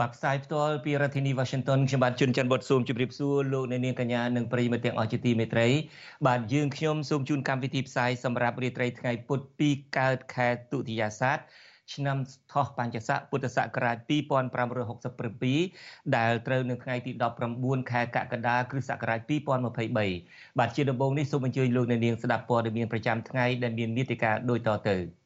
[0.00, 5.68] បាទផ្សាយផ្ទាល់ពីរដ្ឋធានី Washington ខ្ញុំបាទជួនច័ន្ទបុតស៊ូមជម្រាបសួរលោកអ្នកនាងកញ្ញានិងប្រិយមិត្តទាំងអស់ជាទីមេត្រី
[6.26, 11.38] បាទយើងខ្ញុំសូមជូនកម្មវិធីផ្សាយសម្រាប់រាត្រីថ្ងៃពុធ2កើតខែទុតិយាសាទ
[11.94, 12.16] ឆ្នាំ
[12.52, 17.12] ថោះបัญចស័កពុទ្ធសករាជ2567ដែលត្រូវនៅថ្ងៃទី
[17.52, 25.25] 19ខែកក្កដាគ្រិស្តសករាជ2023បាទជាដំបូងនេះសូមអញ្ជើញលោកអ្នកនាងស្ដាប់ព័ត៌មានប្រចាំថ្ងៃដែលមានមេតិការដូចតទៅ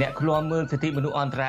[0.00, 1.44] អ្នកឃ្លាំមើលសិទ្ធិមនុស្សអន្តរ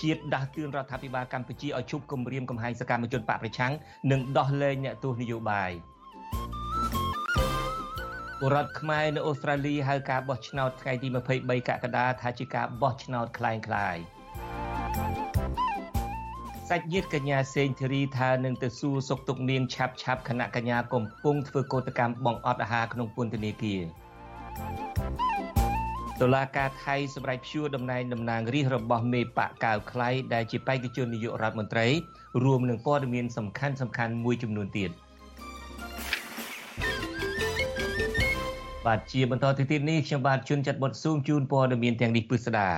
[0.00, 3.72] ជាតិដាស់តឿនរដ្ឋាភិបាលកម្ពុជាឲ្យជប់គម្រាមកំហែងសកម្មជនបកប្រឆាំង
[4.10, 5.70] និងដោះលែងអ្នកទោសនយោបាយ
[8.40, 13.96] បុរដ្ឋខ្មែរនៅអូស្ត្រាលីហៅការបោះឆ្នោតថ្ងៃទី23កក្កដាថាជាការបោះឆ្នោតคล้ายคล้าย
[16.68, 23.82] សាច់ញាតិកញ្ញាសេងធីរីថានឹងទៅសួរសុខទុក្ខនាងឆាប់ឆាប់គណៈកញ្ញាកំពុងធ្វើកោតកម្មបងអត់អាហារក្នុងពន្ធនាគារ
[26.21, 31.87] តុលាការថៃសម្រេចព្យួរតំណែងតំណាងរាស្ត្ររបស់មេបកកៅខ្លៃដែលជាបេក្ខជននាយករដ្ឋមន្ត្រី
[32.43, 34.91] រួមនឹងព័ត៌មានសំខាន់សំខាន់មួយចំនួនទៀត។
[38.87, 42.69] បាទជាបន្តទៅទៀតនេះខ្ញុំបាទជួនចាត់បុតស៊ូមជូនព័ត៌មានទាំងនេះពិស្ដា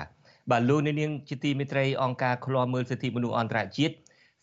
[0.51, 3.93] បាទលោកនាងជាទីមេត្រីអង្គការឃ្លាំមើលសិទ្ធិមនុស្សអន្តរជាតិ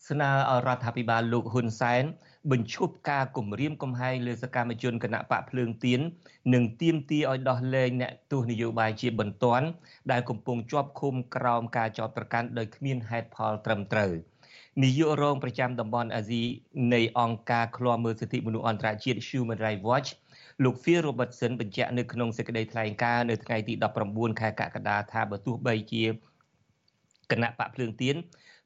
[0.09, 2.03] ស្នើឲ្យរដ្ឋាភិបាលលោកហ៊ុនសែន
[2.49, 5.99] បញ្ឈប់ការគំរាមកំហែងលើសកម្មជនគណៈបកភ្លើងទៀន
[6.53, 9.65] និងទាមទារឲ្យដោះលែងអ្នកទោសនយោបាយជាបន្ទាន់
[10.11, 14.11] ដែលកំពុងជាប់ឃុំក្រោមការចោទប្រកាន់ដោយគ្មានហេតុផលត្រឹមត្រូវ
[14.83, 16.43] នាយករងប្រចាំតំបន់អាស៊ី
[16.93, 20.09] នៃអង្គការឃ្លាំមើលសិទ្ធិមនុស្សអន្តរជាតិ Human Rights Watch
[20.63, 23.73] លោក Phil Robertson បញ្ជាក់នៅក្នុងសេចក្តីថ្លែងការណ៍នៅថ្ងៃទី
[24.07, 26.03] 19ខែកក្កដាថាបើទោះបីជា
[27.31, 28.15] គណៈបកភ្លើងទៀន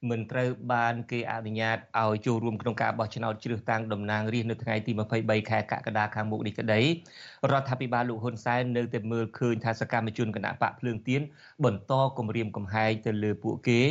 [0.09, 6.81] មិនត្រូវបានគេអនុញ្ញាតឲ្យចូលរួមក្នុងការបោះឆ្នោតជ្រើសតាំងតំណាងរាស្ត្រនៅថ្ងៃទី23ខែកក្កដាខាងមុខនេះក្តី
[7.51, 11.21] រដ្ឋាភិបាលលោកហ៊ុនសែននៅតែមើលឃើញថាសកម្មជនគណៈបកភ្លើងទៀន
[11.65, 13.81] បន្តគំរាមកំហែងទៅលើពួកគេ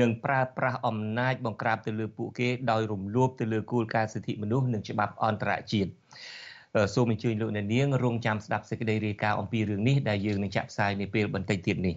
[0.00, 5.90] និងប្រើប្រាស់អំណាចបង្ក្រាបទៅលើពួកគេដោយរំលោភទៅលើគោលការណ៍សិទ្ធិមនុស្សនិងច្បាប់អន្តរជាតិ
[6.94, 11.96] សូមអញ្ជើញលោកអ្នកនាងរងចាំស្ដាប់សេចក្តីរាយការណ៍អំពីរឿងនេះដែលយើងនឹងចាក់ផ្សាយនាពេលបន្តិចទៀតនេះ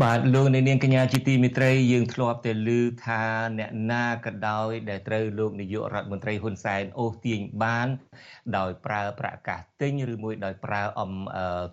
[0.00, 3.22] បាទលោកនាងកញ្ញាជាទីមេត្រីយើងធ្លាប់តែឮថា
[3.58, 7.88] អ្នកណាក៏ដោយ ដែលត្រូវលោកនាយករដ្ឋមន្ត្រីហ៊ុនសែនអូសទាញបាន
[8.56, 11.12] ដោយប្រើប្រាក់កាសទិញឬមួយដោយប្រើអំ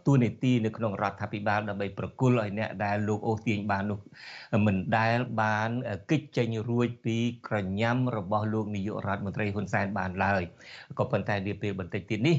[0.05, 3.99] ទួនាទីនៅក្នុងរដ្ឋាភិបាលដើម្បីប្រគល់ឲ្យអ្នកដែលលោកអូសទាញបាននោះ
[4.65, 5.69] មិនដែលបាន
[6.09, 10.41] គិតចេញរួចពីក្រញ៉ាំរបស់លោកនាយករដ្ឋមន្ត្រីហ៊ុនសែនបានឡើយ
[10.99, 12.35] ក៏ប៉ុន្តែនាពេលបន្តិចទៀតនេះ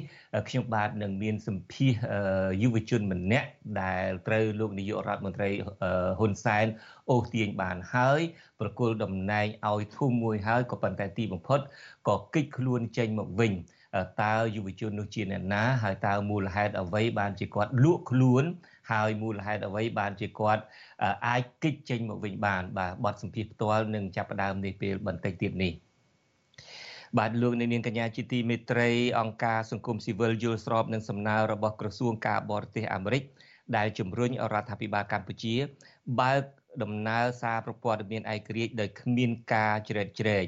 [0.48, 1.92] ខ្ញុំបាទនឹងមានសម្ភាស
[2.62, 3.48] យុវជនម្នាក់
[3.80, 5.50] ដែលត្រូវលោកនាយករដ្ឋមន្ត្រី
[6.18, 6.66] ហ៊ុនសែន
[7.10, 8.20] អូសទាញបានហើយ
[8.60, 11.60] ប្រគល់តំណែងឲ្យធំមួយហើយក៏ប៉ុន្តែទីបំផុត
[12.08, 13.52] ក៏គេចខ្លួនចេញមកវិញ
[14.22, 18.44] តើយុវជននោះជាអ្នកណាហើយតើមូលហេតុអ្វីបានជាគាត់លក់ខ្លួន
[18.92, 20.62] ហើយមូលហេតុអ្វីបានជាគាត់
[21.28, 25.72] អាចគេចចេញមកវិញបាន បាទបទសម្ភាសផ្ទាល់នឹងចាប់ផ្ដើមនេះពេលបន្តិចទៀតនេះ
[27.18, 28.90] បាទលោកនាងកញ្ញាជាទីមេត្រី
[29.20, 33.22] អង្គការសង្គមស៊ីវិលយល់ស្របនឹងសំណើរបស់ក្រសួងការបរទេសអាមេរិក
[33.76, 35.54] ដែលជំរុញរដ្ឋាភិបាលកម្ពុជា
[36.20, 36.42] បើក
[36.82, 40.46] ដំណើរសារប្រព័ន្ធមានឯករាជ្យដោយគ្មានការជ្រែកជ្រែក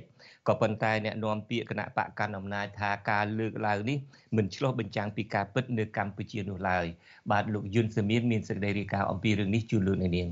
[0.49, 3.99] ក៏ប៉ុន្តែអ្នកនាំពាក្យគណៈបកកណ្ដាលអំណាចថាការលើកឡើងនេះ
[4.37, 6.87] មិនឆ្លោះបញ្ចាំងពីការពិតនៅកម្ពុជានោះឡើយ
[7.31, 10.29] បាទលោកយុនសាមៀនមានសេចក្តីរាយការណ៍អំពីរឿងនេះជូនលោកអ្នកនាង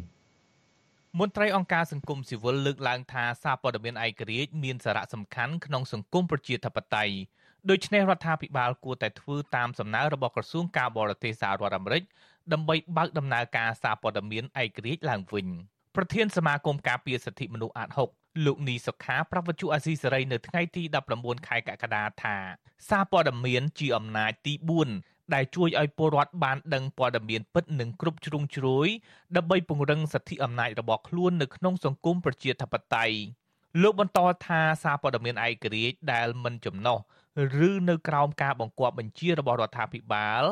[1.19, 7.14] មន្ត្រីអង្គការសង្គមស៊ីវិលលើកឡើងថាសារព័ត៌មានឯករាជ្យមានសារៈសំខាន់ក្នុងសង្គមប្រជាធិបតេយ្យ
[7.70, 12.02] ដូច្នេះរដ្ឋាភិបាលគួរតែធ្វើតាមសំណើរបស់ក្រសួងការបរទេសសហរដ្ឋអាមេរិក
[12.52, 15.47] ដើម្បីបើកដំណើរការសារព័ត៌មានឯករាជ្យឡើងវិញ
[15.97, 20.82] ប្រធានសមាគមការពារសិទ្ធិមនុស្សអាត6លោកនីសុខាប្រវត្តិអាស៊ីសេរីនៅថ្ងៃទី
[21.17, 22.37] 19ខែកក្កដាថា
[22.88, 24.55] សារព័ត៌មានជាអំណាចទី
[24.94, 28.88] 4ដែលជួយឲ្យពលរដ្ឋបានដឹងព័ត៌មានពិតនិងគ្រប់ជ្រុងជ្រោយ
[29.37, 33.17] ដើម្បីពង្រឹងសិទ្ធិអំណាចរបស់ខ្លួននៅក្នុងសង្គមប្រជាធិបតេយ្យ
[33.82, 36.99] លោកបន្តថាសារព័ត៌មានឯករាជ្យដែលមិនចំណុះ
[37.66, 40.42] ឬនៅក្រោមការបង្គាប់បញ្ជារបស់រដ្ឋាភិបាល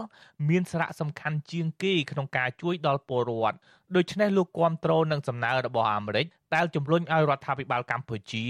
[0.49, 3.57] មានសារៈសំខាន់ជាងគេក្នុងការជួយដល់ពលរដ្ឋ
[3.97, 8.45] ដូច្នេះលោកគាំទ្រនឹងសំណើរបស់អាមេរិកដែលជំរុញឲ្យរដ្ឋាភិបាលកម្ពុជា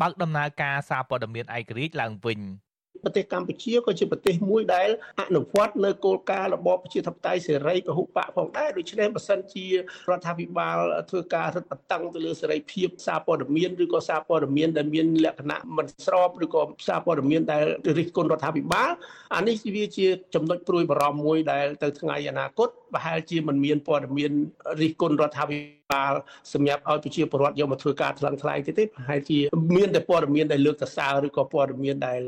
[0.00, 2.40] បើកដំណើរការសារព័ត៌មានឯករាជ្យឡើងវិញ។
[3.04, 4.88] ប្រទេសកម្ពុជាក៏ជាប្រទេសមួយដែល
[5.20, 9.72] អនុវត្តនៅគោលការណ៍របបប្រជាធិបតេយ្យសេរីពហុបកផងដែរដូច្នេះបើសិនជារ
[10.18, 10.78] ដ្ឋាភិបាល
[11.10, 17.64] ធ្វើការរឹតបន្តឹងទៅលើសេរីភាពសារព័ត៌មានឬក៏សារព័ត៌មានដែលមានលក្ខណៈមិនស្របឬក៏សារព័ត៌មានដែល
[17.98, 18.90] រិះគន់រដ្ឋាភិបាល
[19.34, 24.32] អានេះវាជាចំណុចព្រួយបារម្ភមួយដែលទៅថ្ងៃអនាគតប្រហែលជាមិនមានព័ត៌មាន
[24.80, 25.56] រិះគន់រដ្ឋាភិ
[25.92, 26.14] បាល
[26.52, 29.38] សម្រាប់ឲ្យប្រជាពលរដ្ឋយកមកធ្វើការថ្លឹងថ្លែងទេទេប្រហែលជា
[29.76, 32.20] មានតែព័ត៌មានដែលលើកសរសើរឬក៏ព័ត៌មានដែល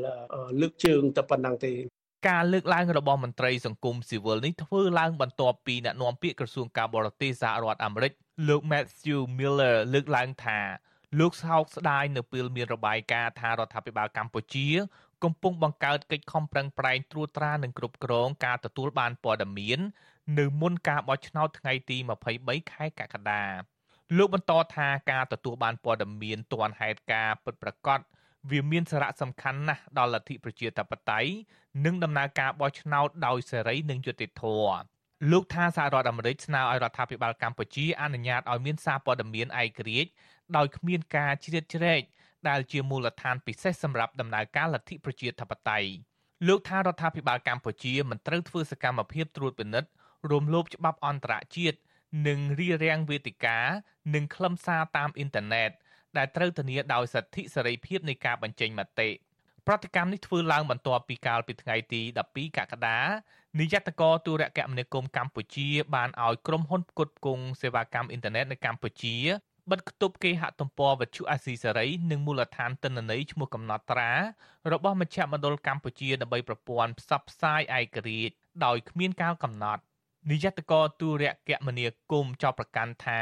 [0.61, 1.73] លើកជើងតែប៉ុណ្ណឹងទេ
[2.29, 8.11] ការលើកឡើងរបស់មន្ត្រីសង្គមស៊ីវិលនេះធ្វើឡើងបន្ទាប់ពីអ្នកនាំពាក្យក្រសួងការបរទេសសហរដ្ឋអាមេរិក
[8.49, 10.59] លោក Matthew Miller លើកឡើងថា
[11.19, 14.67] លោកសោកស្ដាយនៅពេលមានរបាយការណ៍ថារដ្ឋាភិបាលកម្ពុជា
[15.23, 19.79] កំពុងបង្កើតកិច្ចខំប្រឹងប្រែងត្រួតត្រានិងគ្រប់គ្រងការទទួលបានព័ត៌មាន
[20.37, 21.97] នៅមុនការបោះឆ្នោតថ្ងៃទី
[22.35, 23.43] 23ខែកក្កដា
[24.17, 27.99] លោកបន្តថាការទទួលបានព័ត៌មានទាន់ហេតុការពិតប្រាកដ
[28.51, 31.31] វាមានសារៈសំខាន់ណាស់ដល់លទ្ធិប្រជាធិបតេយ្យ
[31.85, 34.77] និងដំណើរការបោះឆ្នោតដោយសេរីនិងយុត្តិធម៌
[35.31, 40.09] លោកថាសហរដ្ឋអាមេរិកស្នើឲ្យរដ្ឋាភិបាលកម្ពុជាអនុញ្ញាតឲ្យមានសារព័ត៌មានឯករាជ្យ
[40.57, 42.01] ដោយគ្មានការជ្រៀតជ្រែក
[42.49, 45.89] ដែលជាមូលដ្ឋានពិសេសសម្រាប់ដំណើរការលទ្ធិប្រជាធិបតេយ្យ
[46.47, 49.89] លោកថារដ្ឋាភិបាលកម្ពុជាមិនត្រូវធ្វើសកម្មភាពត្រួតពិនិត្យ
[50.31, 51.77] រំលោភច្បាប់អន្តរជាតិ
[52.27, 53.59] និងរារាំងវេទិកា
[54.13, 55.71] និងខ្លឹមសារតាមអ៊ីនធឺណិត
[56.17, 59.09] ដែលត្រូវធានាដោយសិទ្ធិសេរីភាពនៃការបញ្ចេញមតិ
[59.67, 62.01] ប្រតិកម្មនេះធ្វើឡើងបន្ទាប់ពីកាលពីថ្ងៃទី
[62.31, 62.99] 12កក្កដា
[63.59, 69.15] នាយត្តកោទូរគមនាគមន៍កម្ពុជា បានឲ្យក្រុមហ៊ុនផ្គត់ផ្គង់សេវាកម្មអ៊ីនធឺណិតនៅកម្ពុជា
[69.71, 74.11] បិទគប់គេហទំព័រវិទ្យុអាស៊ីសេរីនិងមូលដ្ឋានទិន្នន័យឈ្មោះកំណត់ត្រា
[74.71, 78.35] របស់មជ្ឈមណ្ឌលកម្ពុជាដើម្បីប្រព័ន្ធផ្សព្វផ្សាយឯករាជ្យ
[78.65, 79.81] ដោយគ្មានការកំណត់
[80.29, 83.21] នាយត្តកោទូរគមនាគមន៍ចោទប្រកាន់ថា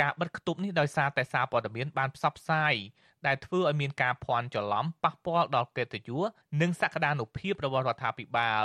[0.00, 2.74] ការបិទគប់នេះដោយសារតែសារព័ត៌មានបានផ្សព្វផ្សាយ
[3.26, 6.26] ដែលធ្វើឲ្យមានការភ័ន្តច្រឡំប៉ះពាល់ដល់កិត្តិយស
[6.60, 8.64] និងសក្តានុភាពរបស់រដ្ឋាភិបាល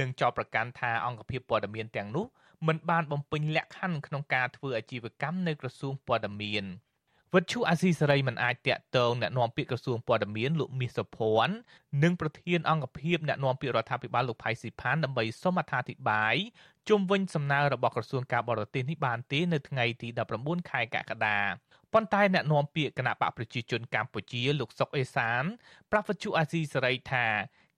[0.00, 2.26] និងចោទប្រកាន់ថាអង្គភាពព័ត៌មានទាំងនោះ
[2.66, 6.64] មិនបានបំពេញលក្ខខណ្ឌក្នុងការធ្វើអាជីវកម្មនៅក្រសួងព័ត៌មាន
[7.34, 11.54] វិទ្យុអាស៊ីសេរីមិនអាចតាក់ទងអ្នកនាំពាក្យក្រសួងព័ត៌មានលោកមាសសុភ័ណ្ឌ
[12.02, 16.34] និងប្រធានអង្គភិបអ្នកនាំពាក្យរដ្ឋាភិបាលលោកផៃស៊ីផានដើម្បីសូមអត្ថាធិប្បាយ
[16.88, 20.08] ជុំវិញសំណើរបស់ក្រសួងការបរទេសនេះបានទេនៅថ្ងៃទី
[20.40, 21.38] 19ខែកក្កដា
[21.92, 25.42] ប៉ុន្តែអ្នកនាំពាក្យគណៈបកប្រជាជនកម្ពុជាលោកសុកអេសាន
[25.90, 27.26] ប្រាប់វិទ្យុអាស៊ីសេរីថា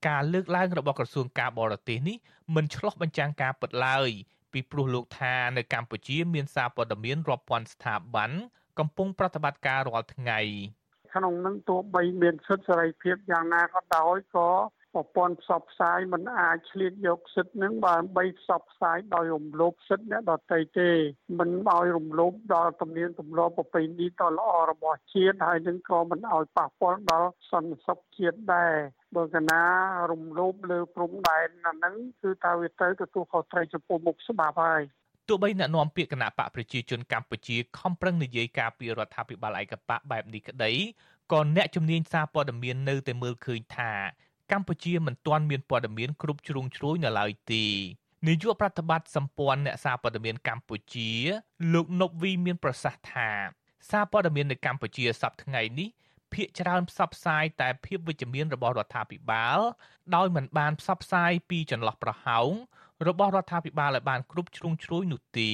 [0.09, 2.17] ការលើកឡើងរបស់ក្រសួងការបរទេសនេះ
[2.55, 4.11] មិនឆ្លោះបញ្ចាំងការពិតឡើយ
[4.53, 8.33] ពីព្រោះលោកថានៅកម្ពុជាមានសារព័ត៌មានរាប់ពាន់ស្ថាប័ន
[8.79, 10.41] កំពុងប្រតិបត្តិការរាល់ថ្ងៃ
[11.15, 14.49] ក្នុងនឹងទោះបីមានសិទ្ធិសេរីភាពយ៉ាងណាក៏ដោយក៏
[14.97, 20.91] ប្រព័ន្ធផ្សព្វផ្សាយมันអាចឆ្លៀតយកសិទ្ធិនឹងបើបីផ្សព្វផ្សាយដោយរំលោភសិទ្ធិអ្នកដទៃទេ
[21.39, 28.75] មិនឲ្យរំលោភដល់ទំនៀមទម្លាប់ប្រពៃណីដ៏ល្អរបស់ជាតិហើយនឹងក៏មិនឲ្យប៉ះពាល់ដល់សន្តិសុខជាតិដែរ
[29.17, 29.63] បើកណា
[30.13, 34.83] រំលោភលើព្រំដែនអាហ្នឹងគឺតើវាទៅទទួលខុសត្រូវចំពោះមុខច្បាប់ហើយ
[35.29, 40.73] ទោះបីអ្នកនាំពាក្យគណៈបកប្រជាជនកម្ពុជាខំប្រឹងនិយាយការពីរដ្ឋាភិបាលឯកបកបែបនេះក្តី
[41.33, 43.93] ក៏អ្នកជំនាញសារព័ត៌មាននៅតែមើលឃើញថា
[44.53, 47.65] កម្ពុជាមិនទាន់មានព័ត៌មានគ្រប់ជ្រុងជ្រោយនៅឡើយទេ
[48.27, 51.11] នាយកប្រតិបត្តិសម្ព័ន្ធអ្នកសារព័ត៌មានកម្ពុជា
[51.73, 53.31] លោកនប់វីមានប្រសាសន៍ថា
[53.91, 55.89] សារព័ត៌មាននៅកម្ពុជាសប្តាហ៍ថ្ងៃនេះ
[56.35, 59.59] ភាកច្រើនផ្សព្វផ្សាយតែភាពវិជ្ជមានរបស់រដ្ឋាភិបាល
[60.15, 62.51] ដោយមិនបានផ្សព្វផ្សាយពីចន្លោះប្រហោង
[63.09, 65.51] របស់រដ្ឋាភិបាលឲ្យបានគ្រប់ជ្រុងជ្រោយនោះទេ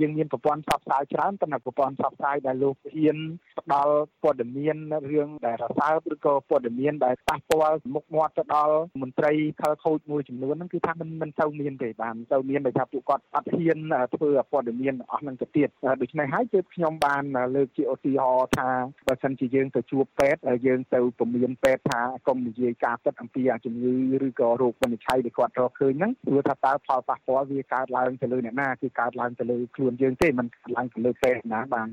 [0.00, 3.16] យើងមានប្រព័ន្ធផ្សព្វផ្សាយច្រើនប៉ុន្តែប្រព័ន្ធផ្សព្វផ្សាយដែលលោកហ៊ាន
[3.58, 4.76] ផ្ដល់ព័ត៌មាន
[5.10, 13.78] រឿងដែលរសើបឬក៏ព័ត៌មានដែលប៉ះពាល់មុខមាត់ទៅដល់មន្ត្រីខលខូចមួយចំនួនហ្នឹងគឺថាมันមិនទៅមានទេបានទៅមានដោយថាពួកគាត់អត់ហ៊ាន
[14.14, 15.68] ធ្វើព័ត៌មានអស់ហ្នឹងទៅទៀត
[16.02, 17.22] ដូច្នេះហើយគឺខ្ញុំបាន
[17.56, 18.68] លើកជាឧទាហរណ៍ថា
[19.08, 23.94] បើសិនជាយើងទៅជួបពេទ្យយើងទៅពមៀនពេទ្យថាកុំនិយាយការពិតអំពីជំងឺ
[24.26, 30.46] ឬក៏រោគវិនិច្ឆ័យដែលគាត់រកឃើញហ្នឹងគឺថាតើផលប៉ះពាល់វាកើតឡើងទៅលើអ្នកណាគឺកើតឡើងទៅលើខ្លួនយើងទេมัน
[30.76, 31.88] ឡើងទៅលើពេទ្យណាបាន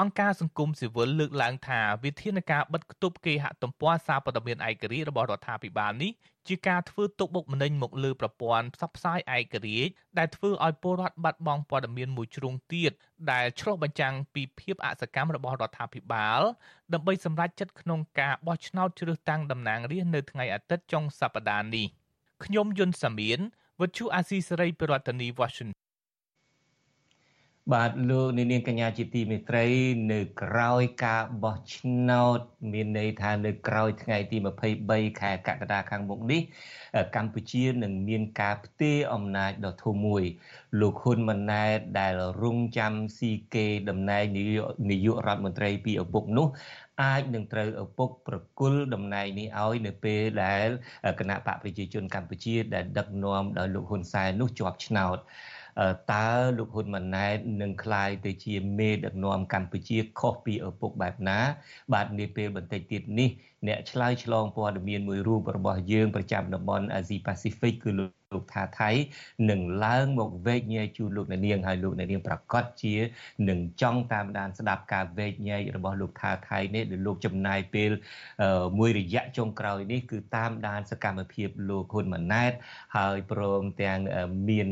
[0.00, 6.12] អង្គការសង្គមស៊ីវិលលើកឡើងថាវិធានការបិទគប់គេហទំព័រសារព័ត៌មានឯករាជ្យរបស់រដ្ឋាភិបាលនេះ
[6.48, 12.92] ជាការធ្វើទុកបុកម្នេញមកលើប្រព័ន្ធផ្សព្វផ្សាយឯករាជ្យដែលធ្វើឲ្យពលរដ្ឋបាត់បង់ព័ត៌មានមួយជ្រុងទៀត
[13.32, 16.40] ដែលឆ្លុះបញ្ចាំងពីភាពអសកម្មរបស់រដ្ឋាភិបាល
[16.92, 21.86] ដើម្បីសម្រេចចិត្តក្នុងការបោះឆ្នោតជ្រើសតាំងតំណាងរាស្ត្រនៅថ្ងៃអាទិត្យចុងសប្តាហ៍នេះ
[22.44, 23.40] ខ្ញុំយុនសាមៀន
[23.80, 25.81] វិទ្យុអាស៊ីសេរីប្រធានាធិបតី Washington
[27.70, 29.66] បាទលោកនាងកញ្ញាជាទីមេត្រី
[30.12, 32.38] នៅក្រោយការបោះឆ្នោត
[32.72, 34.36] មានន័យថានៅក្រោយថ្ងៃទី
[34.78, 36.40] 23ខែកក្កដាខាងមុខនេះ
[37.16, 40.22] កម្ពុជានឹងមានការផ្ទេរអំណាចដ៏ធំមួយ
[40.80, 46.46] លោកហ៊ុនម៉ាណែតដែលរងចាំស៊ីគេតំណែងនាយករដ្ឋមន្ត្រីពីឪពុកនោះ
[47.02, 50.68] អាចនឹងត្រូវឪពុកប្រគល់តំណែងនេះឲ្យនៅពេលដែល
[51.20, 55.18] គណៈបកប្រជាជនកម្ពុជាដែលដឹកនាំដោយលោកហ៊ុនសែននោះជាប់ឆ្នោត
[56.12, 61.38] តើលោកហ៊ុនម៉ាណែតនឹងក្លាយទៅជាមេដឹកនាំកម្ពុជាខុសពីឪពុកបែបណា
[61.92, 63.30] បាទនាពេលបន្តិចទៀតនេះ
[63.68, 68.90] អ្នកឆ្លើយឆ្លងព័ត៌មានមួយរូបរបស់យើងប្រចាំតំបន់អាស៊ីប៉ាស៊ីហ្វិកគឺលោកថាថៃ
[69.50, 72.94] នឹងឡើងមកវែកញែកជូនលោកអ្នកនាងហើយលោកអ្នកនាងប្រកាសជា
[73.48, 77.90] នឹងចង់តាមដានស្ដាប់ការវែកញែករបស់លោកថាថៃនេះដែលលោកចំណាយពេល
[78.78, 82.52] មួយរយៈចុងក្រោយនេះគឺតាមដានសកម្មភាពលោកហ៊ុនម៉ាណែត
[82.96, 83.98] ហើយព្រមទាំង
[84.48, 84.68] មាន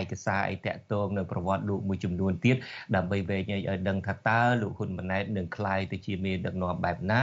[0.00, 2.56] ឯកសារអីតាក់ទងនៅប្រវត្តិលោកមួយចំនួនទៀត
[2.96, 7.20] ដើម្បីវែកញែកឲ្យដឹងថាតើលោកហ៊ុនម៉ាណែតនឹងក្លាយទៅជាមេដឹកនាំបែបណា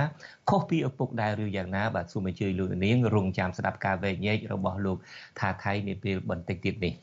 [0.50, 4.98] ខុសពីឪពុកដែរឬយ៉ាងណាបាទសូមអញ្ជើញលោកនាងរងចាំស្ដាប់ការវែកញែករបស់លោក
[5.40, 6.94] ថាថៃនាពេលបន្តិចទៀតនេះ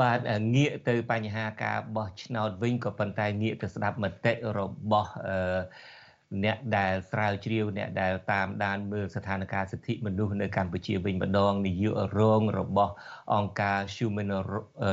[0.00, 0.18] បាទ
[0.54, 4.60] ងាកទៅបញ្ហាការបោះឆ្នោតវិញក៏ប៉ុន្តែងាកទៅស្ដាប់មតិរ
[4.90, 5.58] បស់អឺ
[6.44, 12.92] អ្នកដែលស្រាវជ្រាវអ្នកដែលតាមដានមើលស្ថានភាពសិទ្ធិមនុស្សនៅកម្ពុជាវិញម្ដងនាយករងរបស់
[13.34, 14.28] អង្គការ Human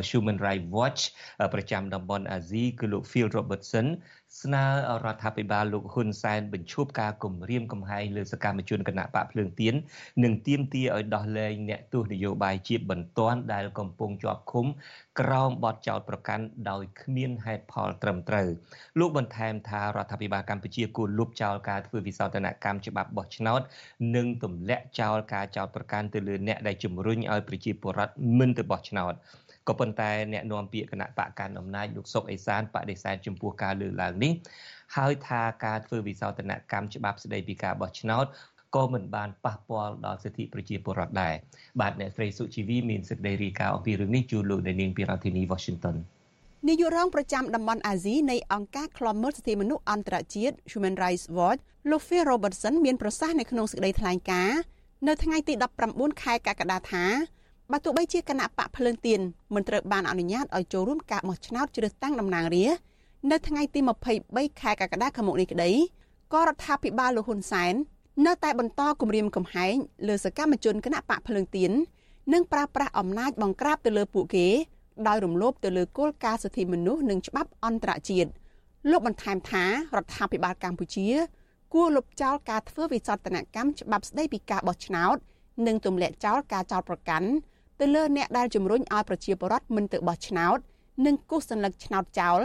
[0.10, 1.02] Human Rights Watch
[1.54, 3.88] ប្រចាំតំបន់អាស៊ីគឺលោក Phil Robertson
[4.42, 4.66] ស្នើ
[5.06, 9.74] រដ្ឋាភិបាលលោកហ៊ុនសែនបញ្ឈប់ការគំរាមកំហែងលើសកម្មជនគណៈបកភ្លើងទៀន
[10.24, 14.66] និងទាមទារឲ្យដោះលែងអ្នកទោសនយោបាយជាបន្ទាន់ដែលកំពុងជាប់ឃុំ
[15.20, 18.48] ក្រោមបទចោទប្រកាន់ដោយគ្មានហេតុផលត្រឹមត្រូវ
[19.00, 23.62] លោកបន្ថែមថារដ្ឋាភិបាលកម្ពុជាគួរលុបចោលការធ្វើវិសោធនកម្មច្បាប់បោះឆ្នោត
[24.16, 29.16] និងទម្លាក់ចោលការចោទប្រកាន់ទៅលើអ្នកដែលជំរុញឲ្យប្រជាពលរដ្ឋមិនទៅបោះឆ្នោត
[29.68, 34.34] ក៏ប៉ុន្តែអ្នកនាំពាក្យគណៈបកកាន់អំណាចលោកសុកអេសានបដិសេធចំពោះការលើកឡើងនេះ
[34.96, 38.26] ហើយថាការធ្វើវិសោធនកម្មច្បាប់ស្តីពីការបោះឆ្នោត
[38.76, 41.34] ក៏មិនបានប៉ះពាល់ដល់សិទ្ធិប្រជាពលរដ្ឋដែរ
[41.82, 45.96] បាទអ្នកស្រីសុជីវីមានសេចក្តីរាយការណ៍អំពីរឿងនេះជូនលោកនៅនាងពីរដ្ឋធានី Washington
[46.68, 54.60] នាយករងប្រចាំតំបន់អាស៊ីនៃអង្គការឃ្លាំមើលសិទ្ធិមនុស្សអន្តរជាតិ Human Rights Watch លោក Phil Robertson មានប្រសាសន៍នៅក្នុងសេចក្តីថ្លែងការណ៍
[55.08, 55.54] នៅថ្ងៃទី
[55.88, 57.06] 19ខែកក្កដាថា
[57.72, 59.20] បើទោះបីជាគណៈបកភ្លើងទៀន
[59.56, 62.82] មិនត្រូវបានអនុញ្ញាតឲ្យចូលរួមការបោះឆ្នោតជ្រើសតាំងតំណាងរាស្ត្រ
[63.32, 63.80] នៅថ្ងៃទី
[64.20, 65.72] 23ខែកក្កដាឆ្នាំនេះក្តី
[66.34, 67.74] ក៏រដ្ឋាភិបាលលោកហ៊ុនសែន
[68.26, 69.76] នៅតែបន្តគម្រាមកំហែង
[70.08, 71.72] លើសកម្មជនគណៈបកភ្លើងទៀន
[72.34, 74.48] និងប្រើប្រាស់អំណាចបង្ក្រាបទៅលើពួកគេ
[75.08, 78.30] ដោយរំលោភទៅលើគោលការណ៍សិទ្ធិមនុស្សនិងច្បាប់អន្តរជាតិ
[78.90, 79.64] លោកបន្ថែមថា
[79.96, 81.08] រដ្ឋាភិបាលកម្ពុជា
[81.74, 85.18] គួរលុបចោលការធ្វើវិសោធនកម្មច្បាប់ស្តីពីការបោះឆ្នោត
[85.68, 87.30] និងទម្លាក់ចោលការចោទប្រកាន់
[87.80, 90.58] ទៅលើអ្នកដែលជំរុញឲ្យប្រជាពលរដ្ឋមិនទៅបោះឆ្នោត
[91.06, 92.40] និងគូសសញ្ញឆ្នោតចោល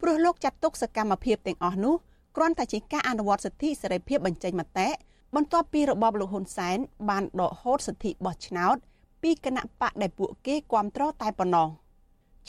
[0.00, 1.94] ព្រោះលោកចាត់ទុកសកម្មភាពទាំងអស់នោះ
[2.36, 4.88] គ្រាន់តែជាការអនុវត្តសិទ្ធិសេរីភាពបញ្ចេញមតិ
[5.34, 8.76] បន្ទាប់ពីរបបលោកហ៊ុនសែនបានដកហូតសិទ្ធិបោះឆ្នោត
[9.22, 11.68] ពីគណៈបកដែលពួកគេគ្រប់គ្រងតែប៉ុណ្ណោះ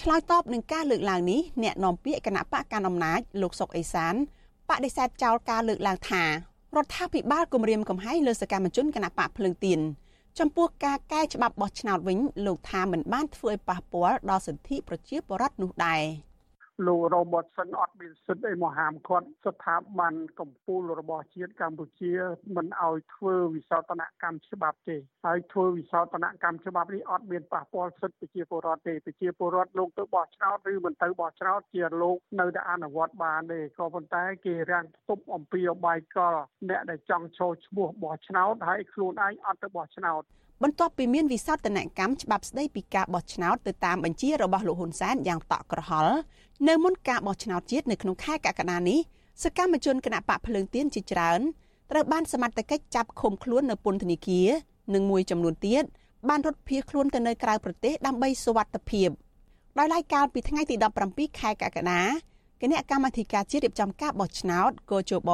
[0.02, 4.14] ឆ្លើយតបនឹងការលើកឡើងនេះអ្នកនាំពាក្យគណៈបកកណ្ដាលអំណាចលោកសុកអេសាន
[4.70, 6.30] បដិសេធចោលការលើកឡើងថារ
[6.84, 9.80] ដ្ឋាភិបាលគម្រាមកំហែងលើសកម្មជនគណៈបកភ្លើងទៀន
[10.40, 16.02] ចំពោះការកែច្បាប់បោះឆ្នោតវិញលោកថាមិនបានធ្វើឲ្យប៉ះពាល់ដល់សិទ្ធិប្រជាពលរដ្ឋនោះដែរ
[16.88, 22.14] លោករ៉ូបតសិនអត់មានសិទ្ធិអីមកហាមឃាត់ស្ថាប័នកម្ពុជារបស់ជាតិកម្ពុជា
[22.56, 36.36] មិនឲ្យធ្វើវិសោធនកម្មច្បាប់ទេហើយធ្វើវិសោធនកម្មច្បាប់នេះអត់មានប៉ះពាល់សិទ្ធិប្រជាពលរដ្ឋទេប្រជាពលរដ្ឋលោកទៅបោះឆ្នោតឬមិនទៅបោះឆ្នោតជាលោកនៅតែអនុវត្តបានទេក៏ប៉ុន្តែគេរាំងទប់អំពីអបាយកល
[36.70, 40.24] អ្នកដែលចង់ចូលឈ្មោះបោះឆ្នោតហើយខ្លួនឯងអត់ទៅបោះឆ្នោត
[40.64, 46.16] បន្ទាប់ពីមានវិសោធនកម្មច្បាប់ស្តីពីការបោះឆ្នោតទៅតាមបញ្ជារបស់លោកហ៊ុនសែនយ៉ាងតក់ក្រហល់
[46.68, 49.00] នៅមុនការបោះឆ្នោតជាតិនៅក្នុងខែកក្កដានេះ
[49.44, 51.40] សកម្មជនគណៈបកភ្លើងទៀនជាច្រើន
[51.92, 54.50] ត្រូវបានសមត្ថកិច្ចចាប់ឃុំខ្លួននៅពន្ធនាគារ
[54.94, 55.84] និងមួយចំនួនទៀត
[56.30, 59.10] បានរត់ភៀសខ្លួនទៅនៅក្រៅប្រទេសដើម្បីសុវត្ថិភាព
[59.78, 60.76] ដោយឡែកកាលពីថ្ងៃទី
[61.08, 62.02] 17ខែកក្កដា
[62.62, 65.32] គណៈកម្មាធិការជាតិរៀបចំការបោះឆ្នោតកោជប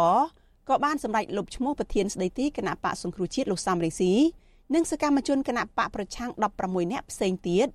[0.70, 4.14] ក៏បានសម្រេចលុបឈ្មោះប្រធានស្ដីទីគណៈបកសង្គ្រោះជាតិលោកសំរេស៊ី
[4.74, 6.30] និងសកម្មជនគណៈបកប្រឆាំង
[6.62, 7.68] 16នាក់ផ្សេងទៀត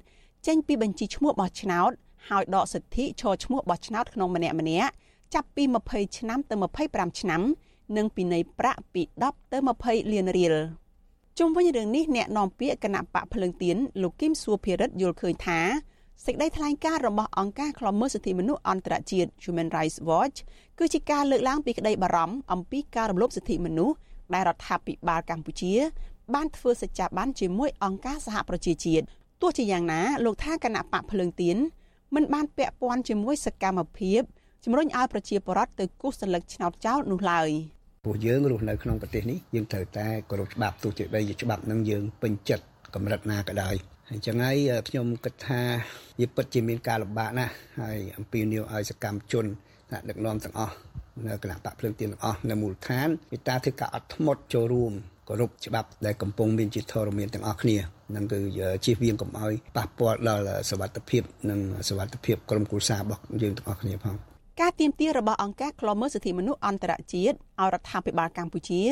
[0.47, 1.93] ចេញពីបញ្ជីឈ្មោះបោះឆ្នោត
[2.29, 4.91] ហើយដកសិទ្ធិឈរឈ្មោះបោះឆ្នោតក្នុងម្នាក់ម្នាក់
[5.35, 6.55] ចាប់ពី20ឆ្នាំទៅ
[6.87, 7.43] 25ឆ្នាំ
[7.97, 10.55] និងពិន័យប្រាក់ពី10ទៅ20លានរៀល
[11.39, 15.61] ជុំវិញរឿងនេះអ្នកនាំពាក្យគណៈបកភ្លើងទៀនលោកគឹមសួរភិរិទ្ធយល់ឃើញថា
[16.25, 20.39] សេចក្តីថ្លែងការណ៍របស់អង្គការឃ្លាំមើលសិទ្ធិមនុស្សអន្តរជាតិ Human Rights Watch
[20.79, 23.97] គឺជាការលើកឡើងពីក្តីបារម្ភអំពីការរំលោភសិទ្ធិមនុស្ស
[24.35, 25.75] ដែលរដ្ឋាភិបាលកម្ពុជា
[26.35, 29.05] បានធ្វើសច្ចាប័នជាមួយអង្គការសហប្រជាជាតិ
[29.43, 31.57] ទោះជាយ៉ាងណាលោកថាគណៈបកភ្លើងទៀន
[32.15, 34.23] មិនបានពាក់ព័ន្ធជាមួយសកម្មភាព
[34.65, 37.49] ជំរុញឲ្យប្រជាពលរដ្ឋទៅគូសសន្លឹកឆ្នោតចោលនោះឡើយ
[38.05, 43.75] ពួកយើងរស់នៅក្នុងប្រទេសនេះយើងត្រូវតែគោរពច្បាប់ទោះជាបីជាច្បាប់នឹងយើងពេញចិត្តកម្រិតណាក៏ដោយ
[44.11, 44.57] អញ្ចឹងហើយ
[44.89, 45.61] ខ្ញុំគិតថា
[46.21, 49.47] វាពិតជាមានការលំបាកណាស់ហើយអំពីនីវឲ្យសកម្មជន
[49.89, 50.75] ថ្នាក់ដឹកនាំទាំងអស់
[51.27, 54.93] នៅគណៈបកភ្លើងទៀនទាំងអស់នៅមូលដ្ឋានមេត្តាធ្វើការអត់ធ្មត់ចូលរួម
[55.29, 57.77] គោរពច្បាប់ដែលកំពុងមានជាធរមានទាំងអស់គ្នា
[58.15, 58.41] នឹងគឺ
[58.85, 64.17] ជៀសវាងកុំឲ្យប៉ះពាល់ដល់សុវត្ថិភាពនិងសុវត្ថិភាពក្រុមគ្រួសាររបស់យើងទាំងអស់គ្នាផង
[64.61, 68.83] ការទៀមទារបស់អង្គការឃ្លាំមើលសិទ្ធិមនុស្សអន្តរជាតិឲ្យរដ្ឋាភិបាលកម្ពុជា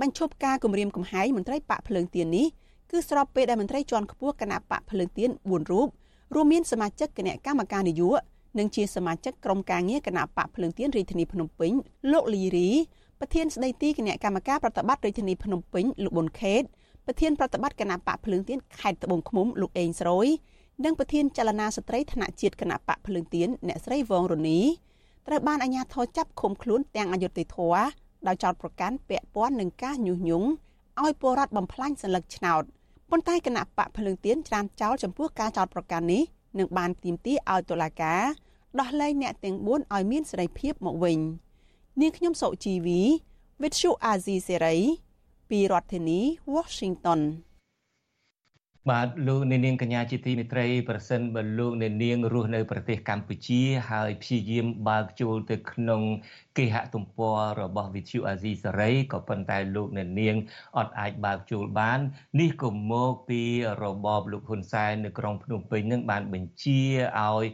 [0.00, 2.46] បញ្ឈប់ការគំរាមកំហែងមន្ត្រីប៉ាក់ភ្លើងទៀននេះ
[2.90, 5.88] គឺស្របពេលដែលមន្ត្រីជាន់ខ្ពស់គណៈបកភ្លើងទៀន4រូប
[6.34, 11.72] រួមមានសមាជិកគណៈកម្មការនយោបាយនិងជាសមាជិកក្រុមការងារគណៈបកភ្លើងទៀនរាជធានីភ្នំពេញ
[12.12, 12.70] លោកលីរី
[13.21, 16.63] ប្រធានស្ដីទីគណៈកម្មការប្រតិបត្តិរាជធានីភ្នំពេញលោកប៊ុនខេត
[17.05, 20.27] ប្រធានប្រតិបត្តិគណៈបកភ្លើងទៀនខេត្តត្បូងឃ្មុំលោកអេងស្រួយ
[20.83, 24.59] និងប្រធានចលនាស្ត្រីថ្នាក់ជាតិគណៈបកភ្លើងទៀនអ្នកស្រីវងរនី
[25.27, 27.75] ត្រូវបានអាជ្ញាធរចាប់ឃុំខ្លួនទាំងអយុធធរ
[28.27, 30.49] ដោយចោទប្រកាន់ពាក់ព័ន្ធនឹងការញុះញង់
[31.03, 32.63] ឲ្យពលរដ្ឋបំផ្លាញសัญลักษณ์ឆ្នោត
[33.09, 36.23] ប៉ុន្តែគណៈបកភ្លើងទៀនច្រានចោលចំពោះការចោទប្រកាន់នេះ
[36.59, 38.21] នឹងបានទាមទារឲ្យតុលាការ
[38.79, 41.17] ដោះលែងអ្នកទាំង4ឲ្យមានសេរីភាពមកវិញ
[42.00, 43.00] នាងខ្ញុំសុជីវី
[43.60, 44.80] With Shu Azizi Serai
[45.48, 46.20] ពីរដ្ឋធានី
[46.54, 47.20] Washington
[48.90, 56.02] បាទលោកអ្នកនាងកញ្ញាជាទីមេត្រីប្រសិនបើលោកអ្នកនាងរស់នៅប្រទេសកម្ពុជា ហើយព្យាយាមបើកចូលទៅក្នុង
[56.58, 60.36] គេហទំព័ររបស់ Vithu Azizi Saray ក៏ប៉ុន្តែលោកអ្នកនាង
[60.78, 62.00] អត់អាចបើកចូលបាន
[62.40, 63.42] នេះក៏មកពី
[63.82, 66.80] របបលោកហ៊ុនសែននៅក្រុងភ្នំពេញនឹងបានបញ្ជា
[67.20, 67.44] ឲ្យ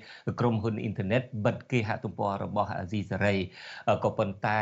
[0.41, 3.39] ក្រុមហ៊ុនអ៊ីនធឺណិតបិទគេហទំព័ររបស់ Azizi Saray
[4.05, 4.61] ក៏ប៉ុន្តែ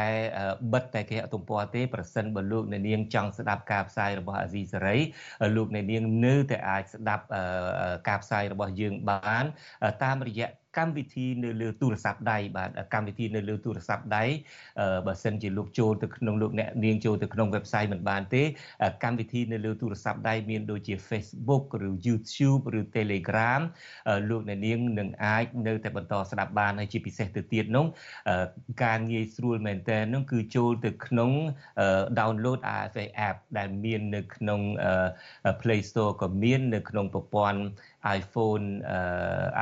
[0.73, 5.01] បិទតែគេហទំព័រទេប្រសិនបើលោកអ្នកនាងចង់ស្ដាប់ការផ្សាយរបស់ Azizi Saray
[5.57, 7.25] លោកអ្នកនាងនៅតែអាចស្ដាប់
[8.09, 9.45] ការផ្សាយរបស់យើងបាន
[10.05, 14.25] តាមរយៈ កម្មវិធីនៅលើទូរស័ព្ទដៃបាទកម្មវិធីនៅលើទូរស័ព្ទដៃ
[15.07, 18.43] បើសិនជាលោកចូលទៅក្នុងលោកអ្នកនាងចូលទៅក្នុង website មិនបានទេ
[19.05, 23.61] កម្មវិធីនៅលើទូរស័ព្ទដៃមានដូចជា Facebook ឬ YouTube ឬ Telegram
[24.31, 27.87] លោកអ្នកនាងនឹងអាចនៅតែបន្តស្ដាប់បានហើយជាពិសេសទៅទៀតនោះ
[28.85, 31.31] ការងាយស្រួលមែនតើនោះគឺចូលទៅក្នុង
[32.19, 34.61] download RFA app ដែលមាននៅក្នុង
[35.61, 37.61] Play Store ក៏មាននៅក្នុងប្រព័ន្ធ
[38.19, 38.67] iPhone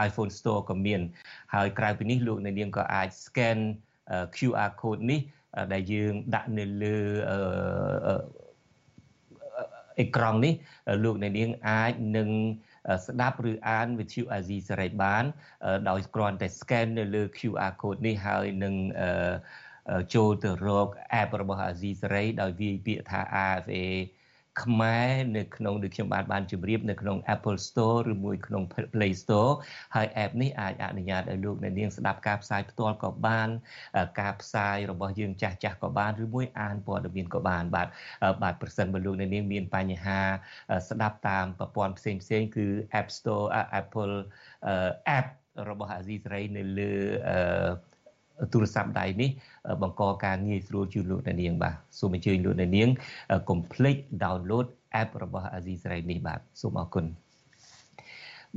[0.07, 1.01] iPhone Store ក៏មាន
[1.55, 3.59] ហើយក្រៅពីនេះលោកអ្នកនាងក៏អាច scan
[4.37, 5.21] QR code នេះ
[5.73, 6.99] ដែលយើងដាក់នៅលើ
[10.01, 10.55] អេក្រង់នេះ
[11.05, 12.31] លោកអ្នកនាងអាចនឹង
[13.07, 15.25] ស្ដាប់ឬអានវិទ្យុអាស៊ីសេរីបាន
[15.89, 18.75] ដោយគ្រាន់តែ scan នៅលើ QR code នេះហើយនឹង
[20.15, 20.89] ចូលទៅរក
[21.21, 23.85] app របស់អាស៊ីសេរីដោយវាយពាក្យថា AFA
[24.63, 28.63] ខ្មែរនៅក្នុងដូចខ្ញុំបានបានជម្រាបនៅក្នុង Apple Store ឬមួយក្នុង
[28.95, 29.53] Play Store
[29.95, 33.49] ហើយ app នេះអាចអនុញ្ញាតឲ្យលោកអ្នកនាងស្ដាប់ការផ្សាយផ្ទាល់ក៏បាន
[34.21, 37.89] ការផ្សាយរបស់យើងចាស់ចាស់ក៏បានឬមួយអានព័ត៌មានក៏បានបាទ
[38.43, 40.21] បាទប្រសិនបើលោកអ្នកនាងមានបញ្ហា
[40.89, 42.67] ស្ដាប់តាមប្រព័ន្ធផ្សេងផ្សេងគឺ
[43.01, 43.47] App Store
[43.81, 44.15] Apple
[45.19, 45.29] app
[45.71, 46.93] របស់អាស៊ីសេរីនៅលើ
[48.53, 49.31] ទូរស័ព្ទដៃនេះ
[49.83, 52.89] បង្កការងាយស្រួលជូនលោកអ្នកនាងបាទសូមអញ្ជើញលោកអ្នកនាង
[53.49, 54.67] កុំភ្លេច download
[55.01, 57.07] app របស់អាស៊ីសេរីនេះបាទសូមអរគុណ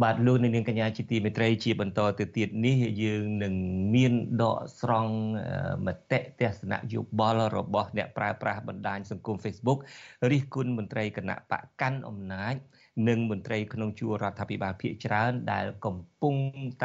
[0.03, 3.53] បាទលោកនាងកញ្ញាជាទីមេត្រីជាបន្តទៅទៀតនេះយើងនឹង
[3.95, 5.13] មានដកស្រង់
[5.85, 9.79] មតិទស្សនៈយោបល់របស់អ្នកប្រើប្រាស់បណ្ដាញសង្គម Facebook
[10.31, 12.55] រិះគន់មន្ត្រីគណៈបកកាន់អំណាច
[13.07, 16.35] និងមន្ត្រីក្នុងជួររដ្ឋាភិបាលភាគច្រើនដែលកំពុង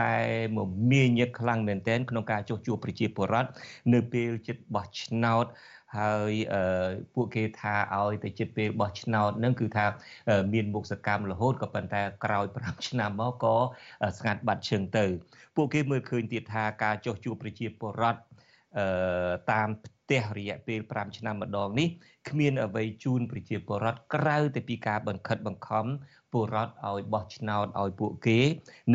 [0.01, 0.14] តែ
[0.57, 0.59] ម
[0.90, 3.51] មាញឹកខ្លាំងមែនទែនក្នុងការចុះជួបប្រជាពលរដ្ឋ
[3.92, 5.46] នៅពេលជិតបោះឆ្នោត
[5.98, 6.33] ហើយ
[7.14, 9.87] ពួកគេថាឲ្យទៅចិត្តពេលបោះឆ្នោតនឹងគឺថា
[10.53, 13.57] មានមុខសកម្មរហូតក៏ប៉ុន្តែក្រោយ5ឆ្នាំមកក៏
[14.18, 15.05] ស្ងាត់បាត់ឈឹងទៅ
[15.57, 18.20] ពួកគេមើលឃើញទៀតថាការចុះជួបប្រជាពលរដ្ឋ
[19.53, 20.02] តាមផ្ទះ
[20.38, 21.88] រយៈពេល5ឆ្នាំម្ដងនេះ
[22.29, 25.87] គ្មានអ្វីជូនប្រជាពលរដ្ឋក្រៅតែពីការបង្ខិតបង្ខំ
[26.33, 28.38] ពលរដ្ឋឲ្យបោះឆ្នោតឲ្យពួកគេ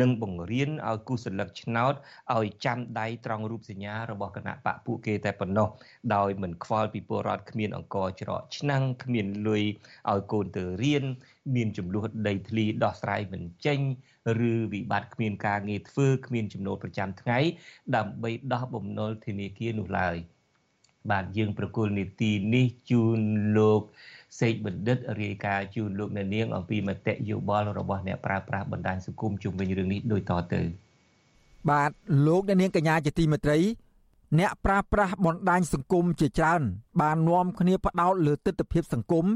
[0.00, 1.94] និងបង្រៀនឲ្យគូសន្លឹកឆ្នោត
[2.36, 5.68] ឲ្យចាំដៃត្រង់រូបសញ្ញារបស់គណៈបកពួកគេតែប៉ុណ្ណោះ
[6.14, 9.64] ដោយមិនខ្វល់ពីពលរដ្ឋគ្មានអង្គច្រកឆ្នាំងគ្មានលុយ
[10.10, 11.04] ឲ្យកូនទៅរៀន
[11.54, 13.80] មានចំនួនដីធ្លីដោះស្រាយមិនចេញ
[14.50, 17.38] ឬវិបត្តិគ្មានការងារធ្វើគ្មានចំណូលប្រចាំថ្ងៃ
[17.96, 20.16] ដើម្បីដោះបំណុលធនាគារនោះឡើយ
[21.10, 23.18] បាទយើងប្រគល់នីតិនេះជូន
[23.58, 23.82] លោក
[24.40, 30.62] សេកបណ្ឌិតរាយការណ៍ជូនលោកអ្នកនាងអំពីមតិយោបល់របស់អ្នកប្រើប្រាស់បណ្ដាញសង្គមជុំវិញរឿងនេះដូចតទៅ
[31.70, 31.90] បាទ
[32.26, 33.58] លោកអ្នកនាងកញ្ញាជាទីមេត្រី
[34.38, 36.62] អ្នកប្រើប្រាស់បណ្ដាញសង្គមជាច្រើន
[37.00, 39.26] បាននាំគ្នាផ្ដោតលើទស្សនវិជ្ជាសង្គម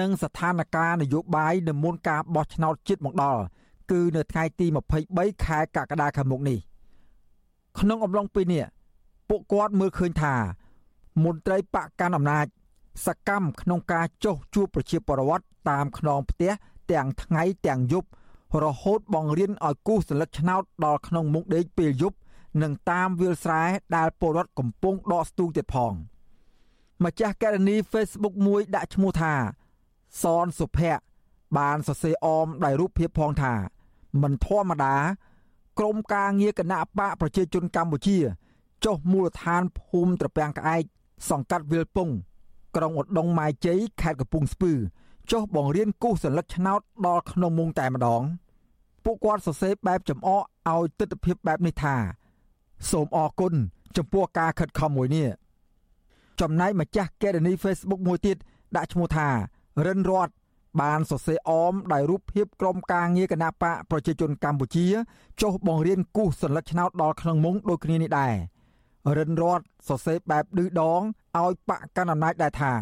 [0.00, 3.42] និងស្ថានភាពនយោបាយនៅមុនការបោះឆ្នោតជាតិមកដល់
[3.90, 4.66] គឺនៅថ្ងៃទី
[5.06, 6.58] 23ខែកក្កដាខាងមុខនេះ
[7.78, 8.64] ក្នុងអំឡុងពេលនេះ
[9.28, 10.34] ពួកគាត់មើលឃើញថា
[11.22, 12.46] មន្ត្រីបកកាន់អំណាច
[13.06, 16.52] សកម្មក្នុងការចុះជួបប្រជាពលរដ្ឋតាមខ្នងផ្ទះ
[16.92, 18.08] ទាំងថ្ងៃទាំងយប់
[18.64, 22.16] រហូតបង្រៀនឲ្យគូសសន្លឹកឆ្នោតដល់ក្នុងមុខដេកពេលយប់
[22.62, 23.62] និងតាមវាលស្រែ
[23.96, 25.92] ដែលពលរដ្ឋកំពុងដកស្ទូចទៀតផង
[27.04, 29.34] ម្ចាស់ករណី Facebook មួយដាក់ឈ្មោះថា
[30.22, 31.02] សនសុភ័ក្រ
[31.58, 33.54] បានសរសេរអមដោយរូបភាពផងថា
[34.22, 34.96] មិនធម្មតា
[35.78, 38.18] ក្រមការងារគណៈបកប្រជាជនកម្ពុជា
[38.84, 40.82] ចុះមូលដ្ឋានភូមិត្រពាំងក្អែក
[41.28, 42.08] សង្កាត់វាលពង
[42.76, 44.72] ក្រុងឧដុង្គម៉ាយជ័យខេត្តកំពង់ស្ពឺ
[45.30, 48.22] ចុះបង្រៀនគូសសញ្ញាឆ្នោតដល់ក្នុងមុងតែម្ដង
[49.04, 51.96] ពួកគាត់សរសេរបែបចំអកឲ្យទស្សនវិជ្ជាបែបនេះថា
[52.90, 53.54] សូមអរគុណ
[53.96, 55.28] ចំពោះការខិតខំមួយនេះ
[56.40, 58.36] ចំណែកម្ចាស់កេរនី Facebook មួយទៀត
[58.76, 59.28] ដាក់ឈ្មោះថា
[59.86, 60.28] រិនរត
[60.80, 64.86] បានសរសេរអមដោយរូបភាពក្រុមការងារគណៈបកប្រជាជនកម្ពុជា
[65.42, 68.34] ចុះបង្រៀនគូសសញ្ញាឆ្នោតដល់ក្នុងមុងដូចគ្នានេះដែរ
[69.16, 71.00] រិនរតសរសេរបែបឌឺដង
[71.38, 72.72] ឲ្យបកកណ្ដាលអំណាចដែរថា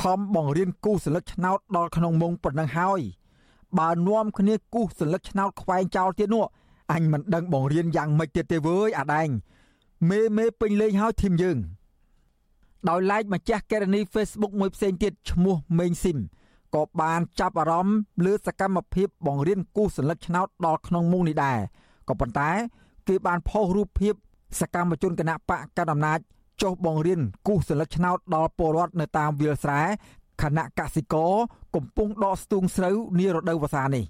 [0.00, 3.00] ខំបង្រៀនគូសសញ្ញាឆ្នោតដល់ក្នុងមុងប៉ុណ្ណឹងហើយ
[3.78, 6.44] បើនាំគ្នាគូសសញ្ញាឆ្នោតខ្វែងចោលទៀតនោះ
[6.92, 9.28] អញមិនដឹងបង្រៀនយ៉ាងម៉េចទៀតទេវើយអាដែង
[10.10, 11.58] មេមេពេញលេងហើយធីមយើង
[12.88, 16.18] ដោយឡែកម្ចាស់កេរនី Facebook មួយផ្សេងទៀតឈ្មោះមេងស៊ីម
[16.74, 21.58] ក៏បានចាប់អារម្មណ៍លើសកម្មភាពបង្រៀនគូសសញ្ញាឆ្នោតដល់ក្នុងមុងនេះដែរ
[22.08, 22.50] ក៏ប៉ុន្តែ
[23.08, 24.14] គេបានផុសរូបភាព
[24.60, 26.18] សកម្មជនគណៈបកកណ្ដាលអំណាច
[26.62, 29.82] ចុះបង្រៀនគូសសញ្ញាឆ្នោតដល់ពលរដ្ឋនៅតាមវាលស្រែ
[30.42, 31.32] ខណៈកសិករ
[31.74, 34.04] កំពុងដកស្ទូងស្រូវនារដូវវស្សានេះ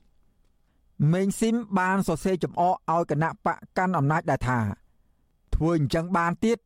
[1.12, 4.59] មេងស៊ីមបានសរសេរចំអកឲ្យគណៈបកកាន់អំណាចដែរថា
[5.55, 6.59] ធ្វើអញ្ចឹងបានទៀត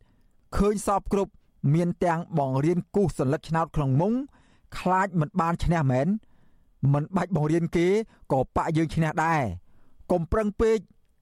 [0.57, 1.33] ឃើញសពគ្រប់
[1.75, 4.13] មានទាំងបង្រៀនគូសសញ្ញាឆ្នោតក្នុងមុង
[4.79, 6.09] ខ្លាចមិនបានឈ្នះមែន
[6.93, 7.89] មិនបាច់បង្រៀនគេ
[8.33, 9.41] ក៏បាក់យើងឈ្នះដែរ
[10.11, 10.77] កុំប្រឹងពេក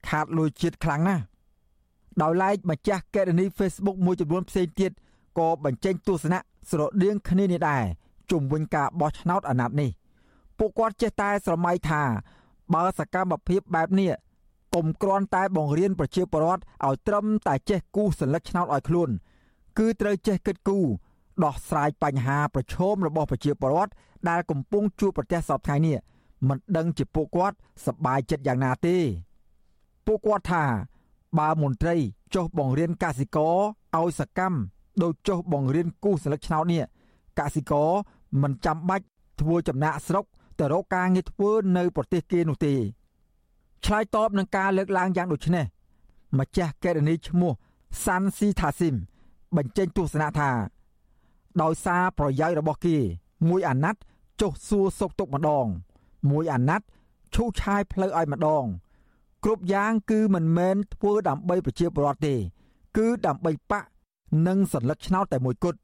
[0.09, 1.23] ខាតលុយជាតិខ្លាំងណាស់
[2.23, 4.93] ដោយឡែកម្ចាស់កេរនី Facebook មួយចំនួនផ្សេងទៀត
[5.39, 6.39] ក៏បញ្ចេញទស្សនៈ
[6.71, 7.85] ស្រដៀងគ្នានេះដែរ
[8.31, 9.91] ជុំវិញការបោះឆ្នោតអាណត្តិនេះ
[10.59, 12.03] ពួកគាត់ចេះតែស្រមៃថា
[12.75, 14.11] បើសកម្មភាពបែបនេះ
[14.75, 19.11] កុំគ្រាន់តែបង្រៀនប្រជាពលរដ្ឋឲ្យត្រឹមតែចេះគូសសញ្ញាឆ្នោតឲ្យខ្លួន
[19.79, 20.87] គឺត្រូវចេះគិតគូរ
[21.45, 23.93] ដោះស្រាយបញ្ហាប្រឈមរបស់ប្រជាពលរដ្ឋ
[24.29, 25.97] ដែលកំពុងជួបប្រទះសពថ្ងៃនេះ
[26.49, 28.97] មិនដឹងជាពួកគាត់សប្បាយចិត្តយ៉ាងណាទេ
[30.07, 30.65] ពួកគាត់ថា
[31.39, 31.97] បើមន្ត្រី
[32.35, 33.57] ចុះបង្រៀនកសិករ
[33.97, 34.59] ឲ្យសកម្ម
[35.03, 36.85] ដោយចុះបង្រៀនគូសលឹកឆ្នោតនេះ
[37.39, 37.91] កសិករ
[38.43, 39.05] មិនចាំបាច់
[39.41, 40.25] ធ្វើចំណាក់ស្រុក
[40.59, 42.75] ទៅរកការងារធ្វើនៅប្រទេសគេនោះទេ
[43.85, 45.65] ឆ្លើយតបនឹងការលើកឡើងយ៉ាងដូចនេះ
[46.39, 47.53] ម្ចាស់កេរនីឈ្មោះ
[48.05, 48.95] សាន់ស៊ីថាស៊ីម
[49.57, 50.51] បញ្ចេញទស្សនៈថា
[51.63, 52.97] ដោយសារប្រយោជន៍របស់គេ
[53.49, 54.01] មួយអាណត្តិ
[54.41, 55.67] ចុះសួរសុកទុកម្ដង
[56.31, 56.87] មួយអាណត្តិ
[57.35, 58.65] ឈូសឆាយផ្លូវឲ្យម្ដង
[59.45, 62.35] គ្រប់យ៉ាងគឺមិនមែនធ្វើដើម្បីប្រជាពលរដ្ឋទេ
[62.97, 63.85] គឺដើម្បីបក
[64.47, 65.79] និងសន្លឹកឆ្នោតតែមួយគត់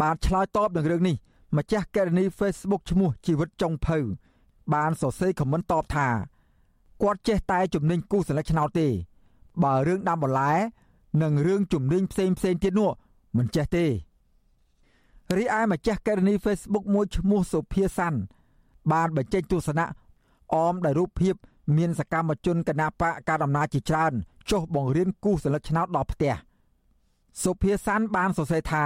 [0.00, 1.16] បានឆ្លើយតបនឹងរឿងនេះ
[1.56, 3.98] ម្ចាស់កេរនី Facebook ឈ្មោះជីវិតចុងភៅ
[4.74, 6.08] បានសរសេរខមមិនតបថា
[7.02, 8.88] គាត់ចេះតែជំនាញគូសន្លឹកឆ្នោតទេ
[9.62, 10.52] បើរឿងដាំបន្លែ
[11.22, 12.90] និងរឿងជំនាញផ្សេងផ្សេងទៀតនោះ
[13.36, 13.86] មិនចេះទេ
[15.36, 18.18] រីឯម្ចាស់កេរនី Facebook មួយឈ្មោះសុភាសាន់
[18.92, 19.86] បានបញ្ចេញទស្សនៈ
[20.54, 21.34] អមដោយរូបភាព
[21.76, 24.12] មានសកម្មជនគណៈបកការអំណាចជាច្រើន
[24.50, 26.34] ចុះបង្រៀនគូសសញ្ញាឆ្នោតដល់ផ្ទះ
[27.42, 28.84] សុភាសានបានសរសេរថា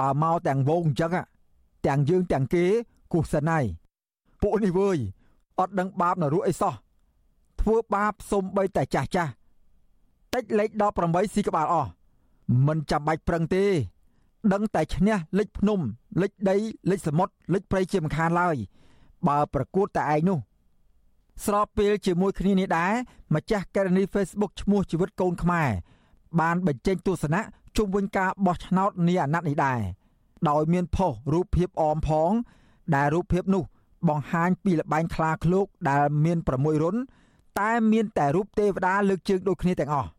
[0.00, 1.12] បើមកទាំងវងអញ្ចឹង
[1.86, 2.64] ទាំងយើងទាំងគេ
[3.12, 3.64] គូសិនហើយ
[4.42, 4.98] ពួកនេះវើយ
[5.58, 6.74] អត់ដឹងបាបនរោអីសោះ
[7.60, 9.32] ធ្វើបាបសំបីតែចាស់ចាស់
[10.34, 10.70] តិចលេខ
[11.02, 11.90] 18ស៊ីក្បាលអស់
[12.66, 13.64] មិនចាំបាច់ប្រឹងទេ
[14.52, 15.80] ដឹងតែឈ្នះលេខភ្នំ
[16.22, 16.56] លេខដី
[16.90, 18.56] លេខសមុទ្រលេខព្រៃជាមិនខានឡើយ
[19.28, 20.38] បើប្រកួតតែឯងនោះ
[21.44, 22.92] ស្របពេលជាមួយគ្នានេះដែរ
[23.34, 25.70] ម្ចាស់ករណី Facebook ឈ្មោះជីវិតកូនខ្មែរ
[26.40, 27.40] បានបញ្ចេញទស្សនៈ
[27.76, 29.80] ជុំវិញការបោះឆ្នោតនាអាណត្តិនេះដែរ
[30.48, 32.30] ដោយមានផុសរូបភាពអមផង
[32.94, 33.64] ដែលរូបភាពនោះ
[34.08, 36.96] បង្ហាញពីលបែងខ្លាឃ្លោកដែលមាន6រុន
[37.60, 40.10] តែមានតែរូបទេវតាលើកជើងដូចគ្នាទាំងអស់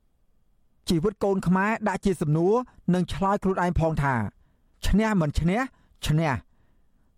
[0.90, 2.54] ជីវិតកូនខ្មែរដាក់ជាសំណួរ
[2.94, 4.16] និងឆ្លើយខ្លួនឯងផងថា
[4.88, 5.60] ឈ្នះមិនឈ្នះ
[6.08, 6.32] ឈ្នះ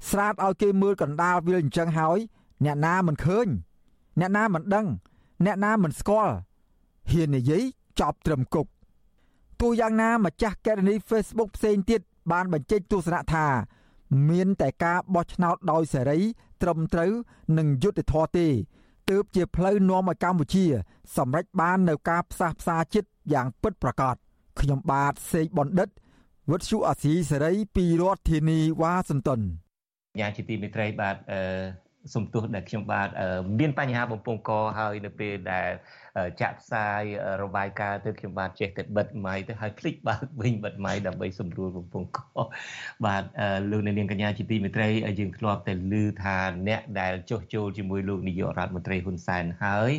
[0.10, 2.20] ស្រាតឲ្យគេមើលកណ្ដាលវាលអញ្ចឹងហើយ
[2.66, 3.48] អ្នកណាមិនឃើញ
[4.19, 4.88] អ្នកណាមិនដឹង
[5.45, 6.34] អ្នកណាមិនស្គាល់
[7.12, 7.63] ហ៊ាននិយាយ
[7.99, 8.67] ចប់ត្រឹមគុក
[9.62, 12.01] ទោះយ៉ាងណាម្ចាស់កេរនី Facebook ផ្សេងទៀត
[12.32, 13.45] បានបញ្ចេញទស្សនៈថា
[14.29, 16.19] មានតែការបោះឆ្នោតដោយសេរី
[16.62, 17.12] ត្រឹមត្រូវ
[17.58, 18.47] និងយុត្តិធម៌ទេ
[19.10, 20.65] ទើបជាផ្លូវនាំឲ្យកម្ពុជា
[21.17, 24.15] សម្រេចបាននៅការផ្សះផ្សាចិត្តយ៉ាងពិតប្រាកដ
[24.60, 25.89] ខ្ញុំបាទសេកបណ្ឌិត
[26.49, 29.41] វុទ្ធុអាស៊ីសេរីពីរដ្ឋធានីវ៉ាស៊ីនតោន
[30.19, 31.41] យ៉ាងជាទីមេត្រីបាទអឺ
[32.14, 33.08] សំទោសដែលខ្ញុំបាទ
[33.60, 35.70] មានបញ្ហាបំពង់កហើយនៅពេលដែល
[36.42, 37.02] ចាក់ផ្សាយ
[37.44, 42.20] របាយការណ៍ទៅខ្ញុំបាទចេះតែបិទម៉ៃទៅហើយភ្លេចបើកវិញបិទម៉ៃដើម្បីសម្រួលបំពង់ក
[43.06, 43.24] បាទ
[43.72, 44.88] លោកនាងកញ្ញាជាទីមេត្រី
[45.20, 49.92] យើងធ្លាប់តែឮថាអ្នកដែលចុះចូលជាមួយលោកនាយករដ្ឋមន្ត្រីហ៊ុនសែនហើយ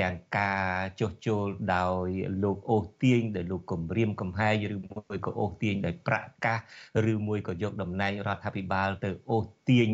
[0.00, 0.64] ទាំងការ
[1.00, 1.44] ចុះចូល
[1.74, 2.08] ដោយ
[2.42, 6.58] លោកអូសទាញដោយលោកគម្រាមកំហែងឬមួយក៏អូសទាញដោយប្រកាស
[7.12, 9.88] ឬមួយក៏យកតំណែងរដ្ឋាភិបាលទៅអូស ទាញ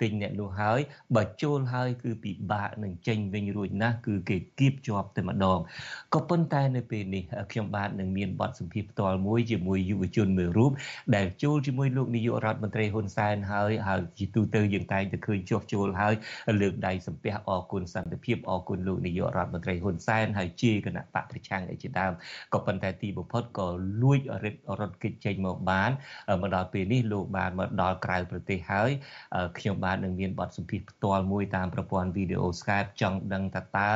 [0.00, 0.80] ទិញអ្នកនោះហើយ
[1.16, 5.58] បើចូលហើយគឺពិបាកនឹងចេញវិញរួចណាស់គឺគេគៀបជាប់តែម្ដង
[6.14, 10.72] ក៏ប៉ុន្តែនៅពេលនេះខ្ញុំបាទនឹងមានបទសម្ភាសផ្ទាល់មួយជាមួយយុវជនមួយរូប
[11.16, 16.14] ដែលចូលជាមួយលោកនាយករដ្ឋមន្ត្រីហ៊ុនសែនហើយហើយជាទូទៅយើងតែងតែឃើញចុះចូលហើយ
[16.60, 22.12] លើកដៃសំពះអរគុណសន្តិភាពអរគុណលោកនាយករដ្ឋមន្ត្រីហ៊ុនសែនហើយជាគណៈបកប្រឆាំងអីជាដើម
[22.54, 23.66] ក៏ប៉ុន្តែទីបំផុតក៏
[24.02, 25.90] លួចរិទ្ធរត់គេចចេញមកបាន
[26.42, 28.90] មកដល់ពេលនេះលោកបានមកដល់ក្រៅប្រទេសហើយ
[29.58, 33.90] ខ្ញុំបាទនឹងមានបទសម្ភាសផ្ទាល់មួយតាមប្រព័ន្ធវីដេអូ Skype ចង់ដឹងថាតើ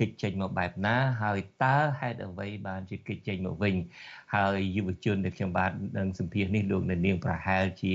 [0.00, 3.74] គេចចេញមកបែបណាហើយតើហេតុអ្វីបានជាគេចចេញមកវិញ
[4.34, 7.94] ហើយយុវជនដែលខ្ញុំបាទនឹងសម្ភាសនេះលោកនៅនាងប្រហែលជា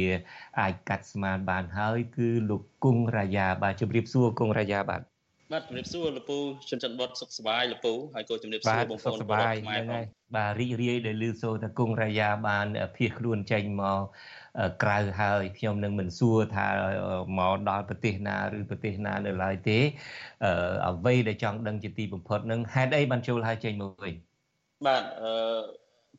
[0.60, 5.15] អាចកាត់ស្មានបានហើយគឺលោកគង់រាយាបាទជម្រាបសួរគង់រាយាបាទ
[5.52, 6.38] បាទជំរាបសួរលពូ
[6.70, 10.04] ជនច័ន្ទបុតសុខសប្បាយលពូហើយក៏ជំរាបសួរបងប្អូនបងប្អូនខ្មែរផង
[10.36, 14.00] បាទរីករាយដែលឮសូរថាគង់រាយាបានភៀសខ្លួនចេញមក
[14.84, 16.68] ក្រៅហើយខ្ញុំនឹងមិនសួរថា
[17.40, 19.78] មកដល់ប្រទេសណាឬប្រទេសណានៅឡើយទេ
[20.88, 24.14] អ្វីដែលចង់ដឹងជាទីបំផុតនឹងហេតុអីបានចូលហើយចេញមកវិញ
[24.86, 25.32] បាទអឺ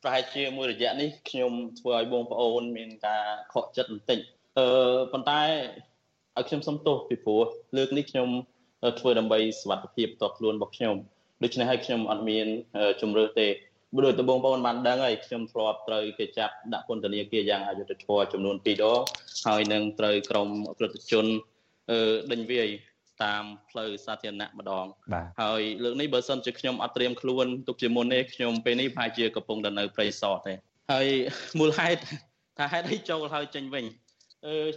[0.03, 4.19] ប្រហែលជាមួយរយៈនេះខ្ញុំធ្វើឲ្យបងប្អូនមានការខកចិត្តបន្តិច
[4.59, 4.67] អឺ
[5.12, 5.43] ប៉ុន្តែ
[6.39, 7.43] ឲ្យខ្ញុំសុំទោសពីព្រោះ
[7.77, 8.29] លើកនេះខ្ញុំ
[9.01, 10.97] ធ្វើដើម្បីសុវត្ថិភាពតខ្លួនរបស់ខ្ញុំ
[11.43, 12.47] ដូច្នេះហើយខ្ញុំអត់មាន
[13.01, 13.49] ជំរឿទេ
[13.95, 19.01] បើដូចតបងប្អូនបានដឹងហើយខ្ញុំធ្លាប់ត្រូវគេចាប់ដាក់ពន្ធនាគារយ៉ាងអយុត្តិធម៌ចំនួន2ដង
[19.47, 21.27] ហើយនឹងត្រូវក្រុមប្រតិជន
[21.91, 22.01] អឺ
[22.33, 22.69] ដេញវាយ
[23.25, 24.87] តាមផ្លូវសាធារណៈម្ដង
[25.43, 30.55] ហើយលើកនេះបើសិនជាខ្ញុំអត់ត្រៀមខ្លួនទុកជាមុនទេខ្ញុំពេលនេះប្រហែលជាកំពុងតែនៅព្រៃសតទេ
[30.93, 31.07] ហើយ
[31.59, 32.01] មូលហេតុ
[32.59, 34.06] ថាហេតុអីចូលហើយចេញវិញអឺ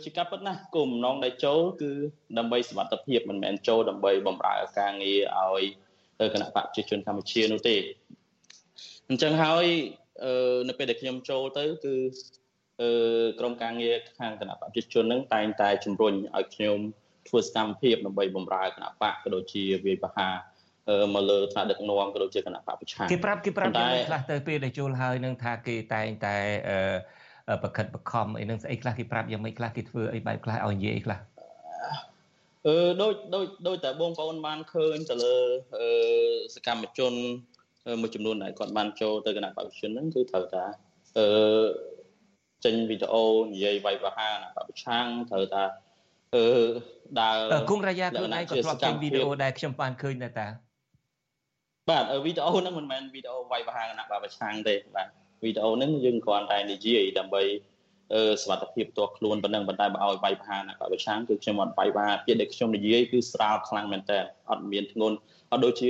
[0.04, 1.92] ជាការពិតណាស់គោលបំណងដែលចូលគឺ
[2.38, 5.64] ដើម្បីសុវត្ថិភាពមិនមែនចូលដើម្បីបម្រើការងារឲ្យ
[6.34, 7.76] គណៈបកប្រជាជនកម្ពុជានោះទេ
[9.10, 9.66] អញ្ចឹងហើយ
[10.70, 11.96] នៅពេលដែលខ្ញុំចូលទៅគឺ
[13.40, 16.78] ក្រមការងារខាងគណៈបព្វជិជននឹងតែងតែជំរុញឲ្យខ្ញុំ
[17.28, 20.34] ធ្វើសកម្មភាពដើម្បីបម្រើគណៈបកក៏ដូចជាវាយប្រហារ
[21.14, 26.38] មកលើថ្នាក់ដឹកនាំក៏ដូចជាគណៈបកប្រឆាំងគេប្រាប់គេប្រាប់យ៉ាងខ្លះទៅពេលដែលចូលហើយនឹងថាគេតែងតែ
[27.64, 31.20] ប្រខិតបខំអីនឹងស្អីខ្លះគេប្រាប់យ៉ាងម៉េចខ្លះគេធ្វើអីបែបខ្លះឲ្យនិយាយអីខ្លះ
[32.68, 35.36] អឺដូចដូចដូចតែបងប្អូនបានឃើញទៅលើ
[36.56, 37.14] សកម្មជន
[38.02, 40.66] មួយចំនួនដែលគាត់បានចូលទៅគណៈបព្វជិជនហ្នឹងគឺត្រូវតា
[41.18, 41.28] អឺ
[42.66, 45.64] ចេញវីដេអូនិយាយវាយប្រហារគណៈបព្វឆាំងត្រូវតា
[46.36, 46.46] អឺ
[47.20, 50.48] ដើរគង់រាយាខ្លួនឯងក៏ធ្លាប់ចេញវីដេអូដែលខ្ញុំបានឃើញដែរតា
[51.90, 55.08] បាទវីដេអូហ្នឹងមិនមែនវីដេអូវាយប្រហារគណៈបព្វឆាំងទេបាទ
[55.43, 57.43] វីដេអូហ្នឹងយើងគ្រាន់តែនិយាយដើម្បី
[58.13, 65.15] អឺសវត្ថភាពផ្ទាល់ខ្លួនប៉ុណ្ណឹងប៉ុន្តែបើឲ្យវាយប្រហារគណៈបព្វឆាំងគឺខ្ញុំអត់វាយប្រហារពាក្យដែលខ្ញុំនិយាយគឺស្រាលខ្លាំងមែនតើអត់មានធ្ងន់
[65.52, 65.89] អត់ដូចជា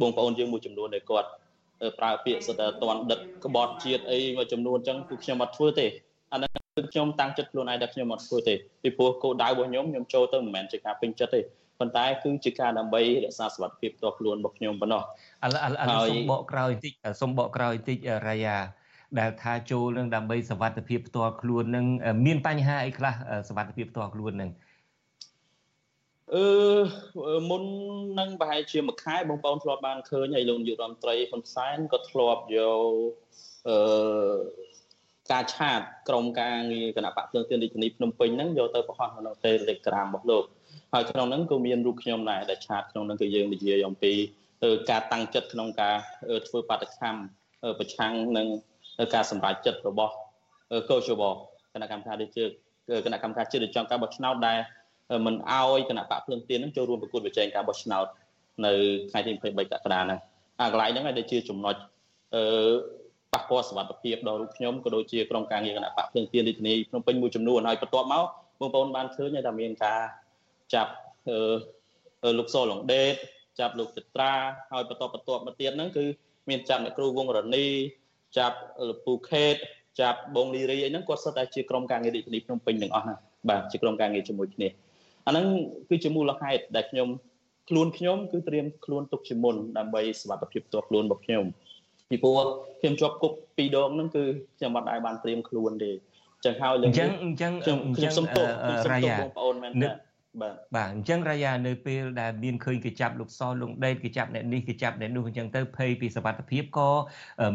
[0.00, 1.28] បងប្អូនយើងមួយចំនួនដែលគាត់
[1.98, 5.86] ប្រើពាក្យសិតតែតន់ដិតក្បត់ជាតិអីមួយចំនួនអញ្ចឹងគឺខ្ញុំអត់ធ្វើទេ
[6.32, 11.40] អាហ្នឹងគឺខ្ញុំតាំងចិត្តខ្លួនឯងដែលខ្ញុំអត់ធ្វើទេពីព្រោះគោលដៅរបស់ខ្ញុំខ្ញុំចូលទៅមិនមែនជាការពេញចិត្តទេ
[11.78, 15.02] ប៉ុន្តែគឺជាការដើម្បីរក្សាសុខភាពផ្ទាល់ខ្លួនរបស់ខ្ញុំប៉ុណ្ណោះ
[15.44, 18.56] ឥឡូវឥឡូវសុំបកក្រោយបន្តិចសុំបកក្រោយបន្តិចរាយា
[19.20, 21.86] ដែលថាចូលនឹងដើម្បីសុខភាពផ្ទាល់ខ្លួននឹង
[22.26, 23.14] មានបញ្ហាអីខ្លះ
[23.48, 24.50] សុខភាពផ្ទាល់ខ្លួននឹង
[26.34, 27.62] អឺមុន
[28.20, 32.92] នឹងប្រហែលជាមួយខែបងប្អូនធ្លាប់បានឃើញហើយលោកនាយករដ្ឋមន្ត្រីហ៊ុនសែនក៏ធ្លាប់យក
[33.68, 33.76] អឺ
[35.32, 40.44] ការឆាតក្រមការងារគណៈបកភ្លើងទៀនរាជធានីភ្នំពេញហ្នឹងយកទៅបង្ហោះនៅ Telegram របស់លោក
[40.92, 44.12] ហើយក្នុងហ្នឹងក៏មានរូបខ្ញុំដែរដែលឆាតក្នុងហ្នឹងគឺយើងនិយាយអំពី
[44.90, 45.94] ការតាំងចិត្តក្នុងការ
[46.48, 47.18] ធ្វើបាតកម្ម
[47.78, 48.46] ប្រឆាំងនឹង
[49.14, 50.14] ការសម្រេចចិត្តរបស់
[50.90, 51.22] កោជប
[51.74, 52.38] គណៈកម្មការរាជ
[53.06, 54.58] គណៈកម្មការជាតិរៀបចំការបោះឆ្នោតដែល
[55.26, 58.06] មិនអោយគណៈបកភ្លឹងទៀននឹងចូលរួមប្រគួតប្រជែងការបោះឆ្នោត
[58.64, 58.72] នៅ
[59.10, 60.18] ថ្ងៃទី23កក្កដាហ្នឹង
[60.60, 61.74] អាកន្លែងហ្នឹងឯងដែលជាចំណុច
[62.34, 62.42] អឺ
[63.32, 68.24] ប៉ះពាល់សុវត្ថិភាពដល់រូបខ្ញុំក៏ដូចជាក្រុមការងារគណៈបកភ្លឹងទៀនរាជធានីភ្នំពេញមួយចំនួនហើយបន្ទាប់មក
[68.60, 70.00] បងប្អូនបានឃើញថាមានការ
[70.74, 70.92] ចាប់
[71.28, 73.14] អឺលោកសលងដេត
[73.58, 74.32] ចាប់លោកចត្រា
[74.72, 76.04] ហើយបន្តបន្ទាប់មកទៀតហ្នឹងគឺ
[76.48, 77.66] មានចាប់អ្នកគ្រូវងរនី
[78.38, 78.56] ចាប់
[78.88, 79.56] លពូខេត
[80.00, 83.14] ចាប់បងលីរីអីហ្នឹងគាត់សុទ្ធតែជាក្រុមការងាររាជធានីភ្នំពេញទាំងអស់ណា
[83.50, 84.68] បាទជាក្រុមការងារជាមួយគ្នា
[85.26, 85.46] អាហ្នឹង
[85.88, 87.08] គឺជាមូលហេតុដែលខ្ញុំ
[87.68, 91.44] ខ្លួនខ្ញុំគឺត្រៀមខ្លួនទុកជាមុនដើម្បីសុវត្ថិភាពផ្ទាល់ខ្លួនរបស់ខ្ញុំ
[92.10, 92.38] ពីព្រោះ
[92.80, 94.24] ខ្ញុំជាប់គុកពីរដងហ្នឹងគឺ
[94.58, 95.90] ខ្ញុំអត់ដែរបានត្រៀមខ្លួនទេ
[96.44, 99.88] ចឹងហើយអញ្ចឹងអញ្ចឹងខ្ញុំសុំទោសខ្ញុំសុំទោសបងប្អូនមែនទេ
[100.40, 106.90] បាទបាទអញ្ចឹងរាយានៅពេលដែលមានឃើញគេចាប់លោកសលងដេតគេចាប់អ្នកនេះគេចាប់អ្នកនោះអញ្ចឹងទៅភ័យពីសវត្ថភាពក៏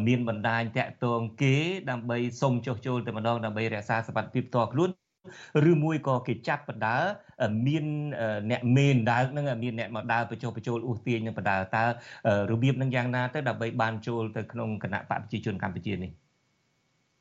[0.07, 1.55] មានបណ្ដាញតាក់ទងគេ
[1.89, 4.89] ដើម្បីសុំចុះចូលទៅម្ដងដើម្បីរក្សាសវត្ថភាពផ្ទាល់ខ្លួន
[5.71, 6.97] ឬមួយក៏គេចាប់បដើ
[7.67, 7.85] មាន
[8.51, 11.83] អ្នកមេនដើកហ្នឹងមានអ្នកមកដើរបញ្ចុះបញ្ចូលអ៊ូទាញនឹងបដើតើ
[12.51, 16.26] របៀបនឹងយ៉ាងណាទៅដើម្បីបានចូលទៅក្នុងគណៈបកប្រជាជនកម្ពុជានេះ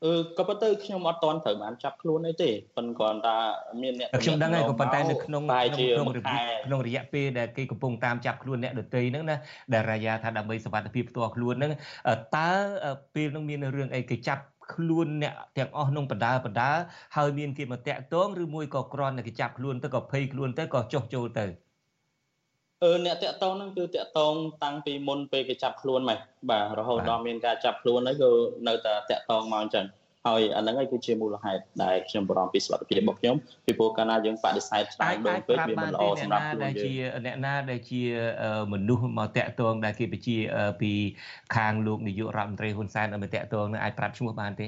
[0.05, 3.35] អឺក៏ប៉ុន្តែខ្ញុំអត់តន់ត្រូវបានចាប់ខ្លួនអីទេប៉ុន្តែគ្រាន់តែ
[3.81, 6.07] មានអ្នកខ្ញុំដឹងហើយក៏ប៉ុន្តែនៅក្នុងក្នុង
[6.67, 9.37] ក្នុងរយៈពេលដែលគេកំពុងតាមចាប់ខ្លួនអ្នកដទៃហ្នឹងណា
[9.73, 11.71] ដែលរាយាថាដើម្បីសុវត្ថិភាពផ្ទាល់ខ្លួនហ្នឹង
[12.37, 12.49] តើ
[13.15, 16.71] ពេលហ្នឹងមានរឿងអីគេចាប់ខ្លួនអ្នកទាំងអស់ក្នុងបណ្ដាបណ្ដា
[17.17, 21.66] ហើយមានគេមកតាក់ទងឬមួយក៏គ្រាន់តែគេចាប់ខ្លួនទៅក៏ភ័យខ្លួនទៅក៏ចុះចូលទៅអឺ
[23.05, 28.31] អ្នកតាក់តងហ្នឹងគឺតាក់តងតាំងពីមុនពេលគេចាប់ខ្លួនមកបាទរហូតដល់មានការចាប់ខ្លួនហើយក៏
[28.67, 29.85] នៅតែតាក់តងមកអញ្ចឹង
[30.27, 33.35] ហើយអាហ្នឹងហើយគឺជាមូលហេតុដែលខ្ញុំបារម្ភពីសុខភាពរបស់ខ្ញុំ
[33.65, 38.01] ពីព្រោះកាលណាយើងបដិសេធច្រើនដងពេកវាមិនល្អសម្រាប់ខ្លួនយើងអ្នកណាដែលជា
[38.73, 40.37] មនុស្សមកតាក់ទងដែលគេបញ្ជា
[40.81, 40.91] ពី
[41.55, 44.67] ខាងលោកនាយករដ្ឋមន្ត្រីហ៊ុនសែនឲ្យមកតាក់ទងនឹងអាចប្រាប់ឈ្មោះបានទេ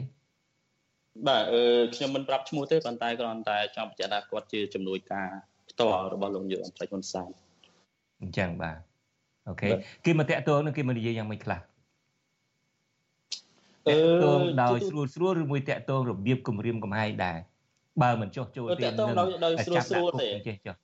[1.27, 1.63] បាទអឺ
[1.95, 5.29] ខ្ញុំមិនប្រាប់ឈ្មោះទេប៉ុន្តែគ្រាន់តែចង់បញ្ជាក់ថាគាត់ជាជំនួយការ
[5.71, 7.29] ផ្ទាល់របស់លោកនាយករដ្ឋមន្ត្រីហ៊ុនសែន
[8.21, 8.77] អញ្ចឹងបាទ
[9.47, 9.69] អូខេ
[10.05, 17.37] គេមកតាក់ទងនឹងគេមកនិយាយយ៉ាងម៉េចខ្លះតាក់ទងដោយស្រួលស្រួលឬមួយតាក់ទងរបៀបគម្រាមកំហែងដែរ
[18.01, 19.09] បើមិនចុះចូលទេនឹង
[19.45, 20.75] ដោយស្រួលស្រួលទេចេះចុះ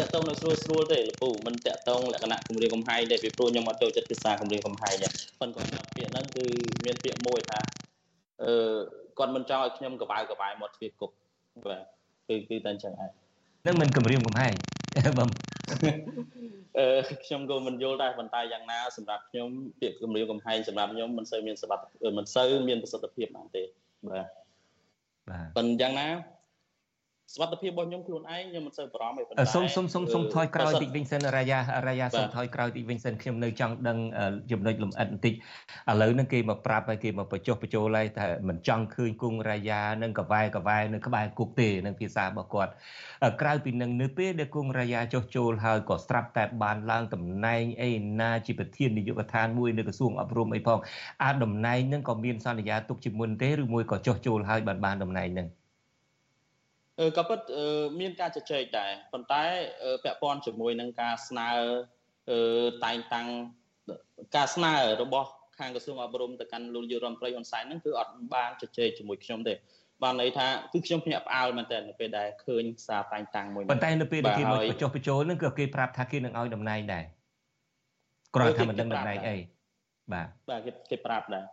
[0.00, 5.08] តាក់ទងដោយស្រួលស្រួលទេលពូមិនតាក់ទងលក្ខណៈគម្រាមកំហែងទេពីព្រោះខ្ញុំអត់ចូលចិត្តភាសាគម្រាមកំហែងទេ
[5.40, 6.44] ប៉ុន្តែគាត់ពាក្យហ្នឹងគឺ
[6.84, 7.60] មានពាក្យមួយថា
[8.42, 8.76] អឺ
[9.18, 11.10] គាត់មិនចង់ឲ្យខ្ញុំកបាវកបាយមកទ្វាគុក
[11.66, 11.82] បាទ
[12.28, 13.10] គឺគឺតែអញ្ចឹងឯង
[13.66, 14.52] នឹងមិនគម្រាមកំហែង
[15.18, 15.28] បង
[16.78, 19.48] អឺខ្ញុំក៏មិនយល់ដែរប៉ុន្តែយ៉ាងណាសម្រាប់ខ្ញុំ
[19.80, 21.82] ពាក្យគម្រាមកំហែងសម្រាប់ខ្ញុំមិនសូវមានសមត្ថ
[22.18, 23.62] មិនសូវមានប្រសិទ្ធភាពបានទេ
[24.10, 24.26] បាទ
[25.30, 26.08] បាទប៉ុន្តែយ៉ាងណា
[27.34, 31.58] សុខភាពរបស់ខ្ញុំខ្លួនឯងខ្ញុំមិនសូវបារម្ភទេប៉ុន្តែសុំសុំសុំសុំថយក្រោយតិចវិញសិនរាយា
[31.88, 33.98] រាយាសុំថយក្រោយតិចវិញសិនខ្ញុំនៅចង់ដឹង
[34.50, 35.36] ចំណុចលំអិតបន្តិចឥ
[36.00, 42.72] ឡូវហ្នឹងគេមកប្រាប់ហើយគេមកបញ្ចុះបញ្ចូលហើយថាមិនចង់ឃើញគង់រាយានឹងកវ៉ែកវ៉ែនៅក្បែរគុកទេនឹងភាសារបស់គាត់
[43.40, 50.78] ក្រៅពីនឹងនៅពេលដែលគង់រាយាចុះចូលហើយក៏ស្រាប់តែបានឡើងតំណែងអីណាជាប្រធាននាយកដ្ឋានមួយនៅក្រសួងអប់រំអីផង
[51.24, 55.48] អាតំណែងហ្នឹងក៏មានសន្យាទុកជាមុនទេឬមួយក៏ចុះចូលហើយបានបានតំណែងហ្នឹង
[57.16, 57.40] ក៏ពិត
[58.00, 59.42] មានការជជែកដែរប៉ុន្តែ
[60.04, 61.50] ពាក់ព័ន្ធជាមួយនឹងការស្នើ
[62.84, 63.26] តែងតាំង
[64.36, 65.28] ការស្នើរបស់
[65.58, 69.54] ខាងក្រសួងអប់រំទៅកាន់លោកយុរដ្ឋមន្ត្រីហ៊ុនសែនហ្នឹងគឺអត់បានជជែកជាមួយខ្ញុំទេ
[70.02, 77.04] បានន័យថាគឺខ្ញុំភ្ញាក់ផ្អើលមែនតើនៅពេលដែលឃើញសារតែងតាំងមួយប៉ុន្តែនៅពេលដែលគេមកបញ្ចុះបញ្ចូលហ្នឹងគឺគេប្រាប់ថាគេនឹងឲ្យតំណែងដែរ
[78.34, 79.36] គ្រាន់តែមិនដឹងតំណែងអី
[80.12, 81.44] បាទបាទគេគេប្រាប់ដែរ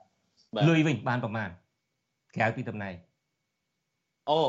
[0.69, 1.49] លុយវិញបានប្រមាណ
[2.35, 2.93] ក្រៅពីតំណែង
[4.29, 4.39] អូ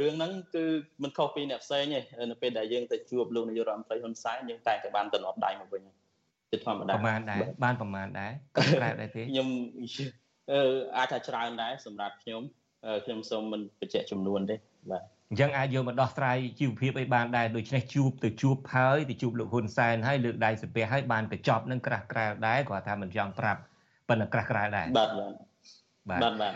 [0.00, 0.64] រឿងហ្នឹងគឺ
[1.02, 5.82] មិនខុសពីអ្នកផ្សេងទេនៅពេលដែលយើងទៅជួបលោកនាយករដ្ឋមន្ត្រីហ៊ុនសែនយើងតែតែបានតំណប់ដៃមកវិញ
[6.50, 9.48] ជាធម្មតាប្រហែលដែរបានប្រហែលដែរក្រៅដែរទេខ្ញុំ
[10.52, 10.60] អឺ
[10.96, 12.42] អាចថាច្រើនដែរសម្រាប់ខ្ញុំ
[13.04, 14.56] ខ្ញុំសូមមិនបញ្ជាក់ចំនួនទេ
[14.90, 23.60] បាទអញ្ចឹងអាចយកមកដោះស្រាយជីវភាពអីបានដែរដូច្នេះជួបទៅជួបហើយទៅជួបលោកហ៊ុនសែនហើយលើកដៃសំពះហើយបានទៅចប់នឹងក្រាស់ក្រែលដែរគាត់ថាមិនចង់ប្រាប់
[24.08, 25.47] ប៉ុន្តែក្រាស់ក្រែលដែរបាទបាទ
[26.10, 26.52] បាទបាទ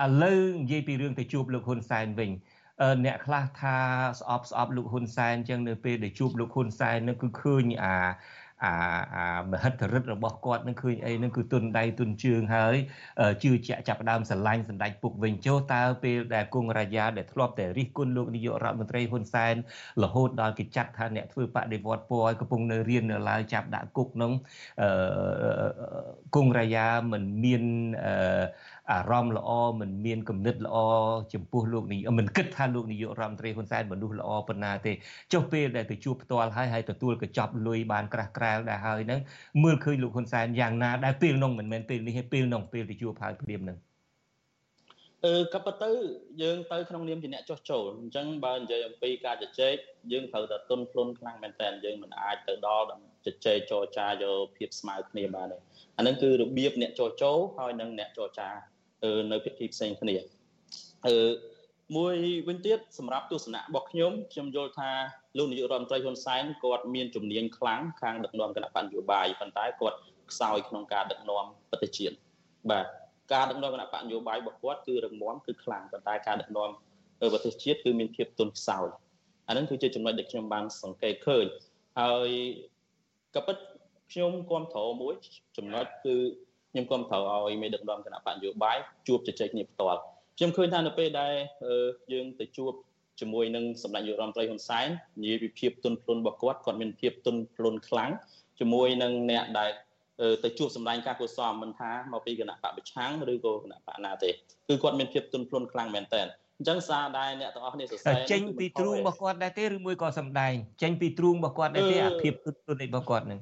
[0.00, 2.30] អឺឥឡូវនិយាយពីរឿងទៅជួបលោកហ៊ុនសែនវិញ
[3.04, 3.76] អ្នកខ្លះថា
[4.20, 7.96] ស្អប់ស្អប់លោកហ៊ុនសែនអញ្ចឹងនៅពេលដែលជួបលោកហ៊ុនសែននឹងគឺឃើញអា
[8.64, 8.74] អា
[9.14, 12.76] អាមហិទ្ធិឫទ្ធិរបស់គាត់នឹងឃើញអីនឹងគឺទុនដៃទុនជើងហើយ
[13.42, 19.54] ជឿជាក់ចាប់ដើមស្រឡាញ់សម្ដេចពុកវិញចុះតើពេលដែលគង់រាជាដែលធ្លាប់តែរិះគន់លោកនាយករដ្ឋមន្ត្រីហ៊ុនសែន
[20.02, 24.32] រហូតដល់គេចាត់ថាអ្នកធ្វើបដិវត្តពណ៌កំពុងនៅរៀននៅឡើយចាប់ដាក់គុកនឹង
[24.82, 24.88] អឺ
[26.34, 27.62] គង់រាជាមិនមាន
[28.04, 28.42] អឺ
[28.90, 30.76] អារម្មណ៍ល្អមិនមានគំនិតល្អ
[31.34, 34.92] ចំពោះលោកនាយកមិនគិតថាលោកនាយករដ្ឋមន្ត្រីហ៊ុនសែនមនុស្សល្អប៉ុណ្ណាទេ
[35.32, 39.20] ចុះពេលដែលទៅជួបផ្ទាល់ហើយហើយទទួលកញ្ចប់លុយបានក្រាស់ក្រែលដែរហើយហ្នឹង
[39.62, 43.78] មើលឃើញលោកហ៊ុនសែនយ៉ាងណាដែលពេលនោះមិនមែនពេលនេះទេពេលនោះពេលទៅជួបហើយព្រាមហ្នឹង
[45.26, 45.90] អឺក៏ប៉ុន្តែ
[46.42, 49.74] យើងទៅក្នុងនាមជាអ្នកចោះចូលអញ្ចឹងបើនិយាយអំពីការជជែក
[50.12, 52.86] យើងត្រូវតែទុនភ្លុនខ្លាំងមែនតើយើងមិនអាចទៅដល់
[53.26, 55.58] ជជែកចរចាយកភាពស្មើគ្នាបានទេ
[55.96, 58.71] អានឹងគឺរបៀបអ្នកចោះចូលហើយនិងអ្នកចរចា
[59.32, 60.16] នៅពិធីផ្សេងគ្នា
[61.06, 61.16] អឺ
[61.96, 62.14] មួយ
[62.48, 64.90] វិញទៀតសម្រាប់ទស្សនៈរបស់ខ្ញុំខ្ញុំយល់ថា
[65.36, 69.98] លោកនាយករដ្ឋមន្ត្រីហ៊ុនសែនគាត់មានជំនាញខ្លាំងខាងដឹកនាំគណៈបញ្ញយោបាយប៉ុន្តែគាត់
[70.30, 72.14] ខ្សោយក្នុងការដឹកនាំប្រទេសជាតិ
[72.70, 72.86] បាទ
[73.32, 76.70] ការដឹកនាំគណៈបញ្ញយោបាយរបស់គាត់គឺរឹងមាំគឺខ្លាំងប៉ុន្តែការដឹកនាំ
[77.32, 78.86] ប្រទេសជាតិគឺមានភាពទន់ខ្សោយ
[79.48, 81.46] អានឹងគឺជាចំណុចដែលខ្ញុំបានសង្កេតឃើញ
[82.00, 82.30] ហើយ
[83.34, 83.56] ក៏ពិត
[84.12, 85.14] ខ្ញុំគ្រប់គ្រងមួយ
[85.56, 86.16] ចំណុចគឺ
[86.72, 88.76] ខ្ញុំគ្រប់គ្រងឲ្យមេដឹកនាំគណៈបញ្ញយោបាយ
[89.08, 90.00] ជួបជជែកគ្នាផ្ទាល់
[90.36, 91.32] ខ្ញុំឃើញថានៅពេលដែល
[92.12, 92.72] យើងទៅជួប
[93.20, 94.88] ជាមួយនឹងសម្ដេចយុរដ្ឋមន្ត្រីហ៊ុនសែន
[95.22, 98.10] និយាយពីភាពទន់ភ្លន់របស់គាត់គាត់មានភាពទន់ភ្លន់ខ្លាំង
[98.60, 99.70] ជាមួយនឹងអ្នកដែល
[100.44, 104.30] ទៅជួបសម្ដែងការកុសលមិនថាមកពីគណៈបពប្រឆាំងឬក៏គណៈបកណាទេ
[104.68, 106.22] គឺគាត់មានភាពទន់ភ្លន់ខ្លាំងមែនតើ
[106.58, 113.40] អញ្ចឹងសារដែរអ្នកទាំងអស់គ្នាសរសើរចេញពីទ្រូងរបស់គាត់ដែរទេឬមួយក៏សម្ដែងចេញពីទ្រូងរបស់គាត់ដែរទេអាភាពទន់ភ្លន់របស់គាត់នឹង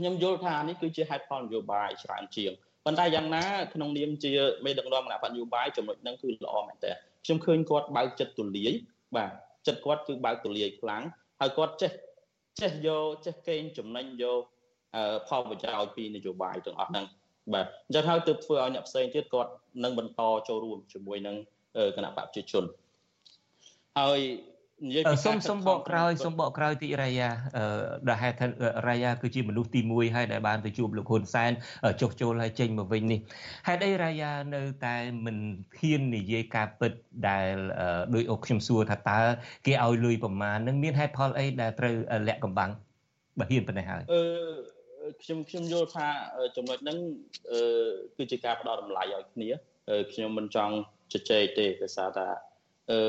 [0.00, 2.52] ខ្ញុំយល់ថានេះគឺជាហេតុផលនយោបាយច្រើនជាង
[2.84, 3.44] ប៉ុន្តែយ៉ាងណា
[3.74, 4.32] ក្នុងនាមជា
[4.64, 6.92] មេដឹកនាំគណៈបកនយោបាយចំណុចហ្នឹងគឺល្អមែនតើ
[7.24, 8.72] ខ្ញុំឃើញគាត់បើកចិត្តទូលាយ
[9.16, 9.30] បាទ
[9.66, 11.02] ចិត្តគាត់គឺបើកទូលាយខ្លាំង
[11.40, 11.92] ហើយគាត់ចេះ
[12.60, 14.42] ចេះយកចេះកេងចំណេញយក
[15.28, 17.06] ផលប្រយោជន៍ពីនយោបាយទាំងអស់ហ្នឹង
[17.54, 19.52] បាទអញ្ចឹងហើយទើបធ្វើឲ្យអ្នកផ្សេងទៀតគាត់
[19.84, 21.36] នឹងបន្តចូលរួមជាមួយនឹង
[21.96, 22.64] គណៈបកប្រជាជន
[23.98, 24.20] ហើយ
[24.84, 27.28] និយាយពីសុំសុំបកក្រោយសុំបកក្រោយតិចរាយា
[28.08, 28.46] ដែលហេតុថា
[28.88, 31.50] រាយាគឺជាមនុស្សទី1ហើយដែលបានទៅជួបលោកហ៊ុនសែន
[32.00, 33.20] ចុះចូលហើយចេញមកវិញនេះ
[33.66, 35.36] ហេតុអីរាយានៅតែមិន
[35.78, 36.92] ហ៊ាននិយាយការពិត
[37.28, 37.54] ដែល
[38.14, 39.20] ដោយអុកខ្ញុំសួរថាតើ
[39.66, 41.94] គេឲ្យលុយប្រមាណនឹងមានហេតុផលអីដែលត្រូវ
[42.28, 42.70] លាក់កំបាំង
[43.38, 44.22] បើហ៊ានប៉ុណ្ណេះហើយអឺ
[45.22, 46.08] ខ្ញុំខ្ញុំយល់ថា
[46.56, 46.96] ចំណុចហ្នឹង
[48.16, 49.48] គឺជាការផ្ដោតតម្លៃឲ្យគ្នា
[50.12, 50.74] ខ្ញុំមិនចង់
[51.12, 52.49] ជជែកទេដោយសារថា
[52.90, 53.00] អឺ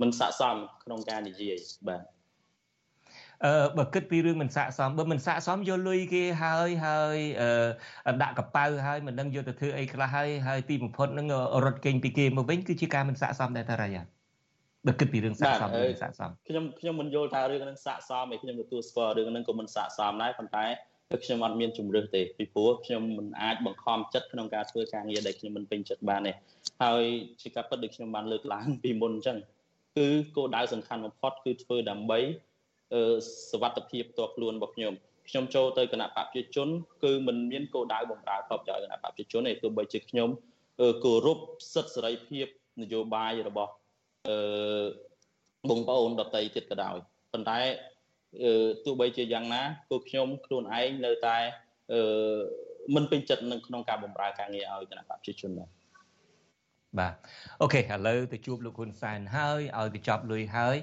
[0.00, 2.02] មិនស័កសមក្នុងការនិយាយបាទ
[3.44, 7.18] អឺបើគិតពីរឿងមិនស័កសមបើមិនស័កសមយកលុយគេហើយហើយ
[8.08, 11.26] អឺដាក់កប៉ៅហើយមិនដឹងយកទៅធ្វើអីខ្លះហើយហើយទីបំផុតនឹង
[11.64, 14.02] រត់គេងពីគេមកវិញគឺជាការមិនស័កសមដែរតារាយ៉ា
[14.86, 20.66] បើគិតពីរឿងស័កសមឬស័កសមខ្ញុំខ្ញុំមិនយល់ថារឿងហ្នឹងស័កសមឯខ្ញុំទទួលស្គាល់រឿងហ្នឹងក៏មិនស័កសមដែរប៉ុន្តែ
[21.11, 26.33] គឺខ្ញុំអត់មានជំរឿសទេពីព្រោះខ្ញុំមិនអាចបង្ខំចិត្តក្នុងការធ្វើការងារដែលខ្ញុំមិនពេញចិត្តបានទេ
[26.83, 27.03] ហើយ
[27.41, 29.37] ជាការពិតដូចខ្ញុំបានលើកឡើងពីមុនអញ្ចឹង
[29.97, 32.19] គឺគោលដៅសំខាន់បំផុតគឺធ្វើដើម្បី
[33.51, 34.93] សวัสดิភាពផ្ទាល់ខ្លួនរបស់ខ្ញុំ
[35.29, 36.67] ខ្ញុំចូលទៅគណៈបព្វជិជន
[37.03, 40.29] គឺមិនមានគោលដៅបំរើផលប្រយោជន៍គណៈបព្វជិជនទេទោះបីជាខ្ញុំ
[41.03, 41.39] គោរព
[41.73, 42.47] សិទ្ធិសេរីភាព
[42.81, 43.71] នយោបាយរបស់
[44.27, 44.37] អឺ
[45.69, 46.95] បងប្អូនដតីទៀតក៏ដោយ
[47.33, 47.59] ប៉ុន្តែ
[48.84, 51.38] ទោះបីជាយ៉ាងណាពួកខ្ញុំខ្លួនឯងនៅតែ
[51.92, 52.00] អឺ
[52.94, 55.68] មិនពេញចិត្តនឹងក្នុងការបម្រើការងារឲ្យគណៈបព្វជិជនដែរ
[56.98, 57.14] បាទ
[57.62, 60.76] អូខេឥឡូវទៅជួបលោកហ៊ុនសែនហើយឲ្យទៅចាប់លុយហើយ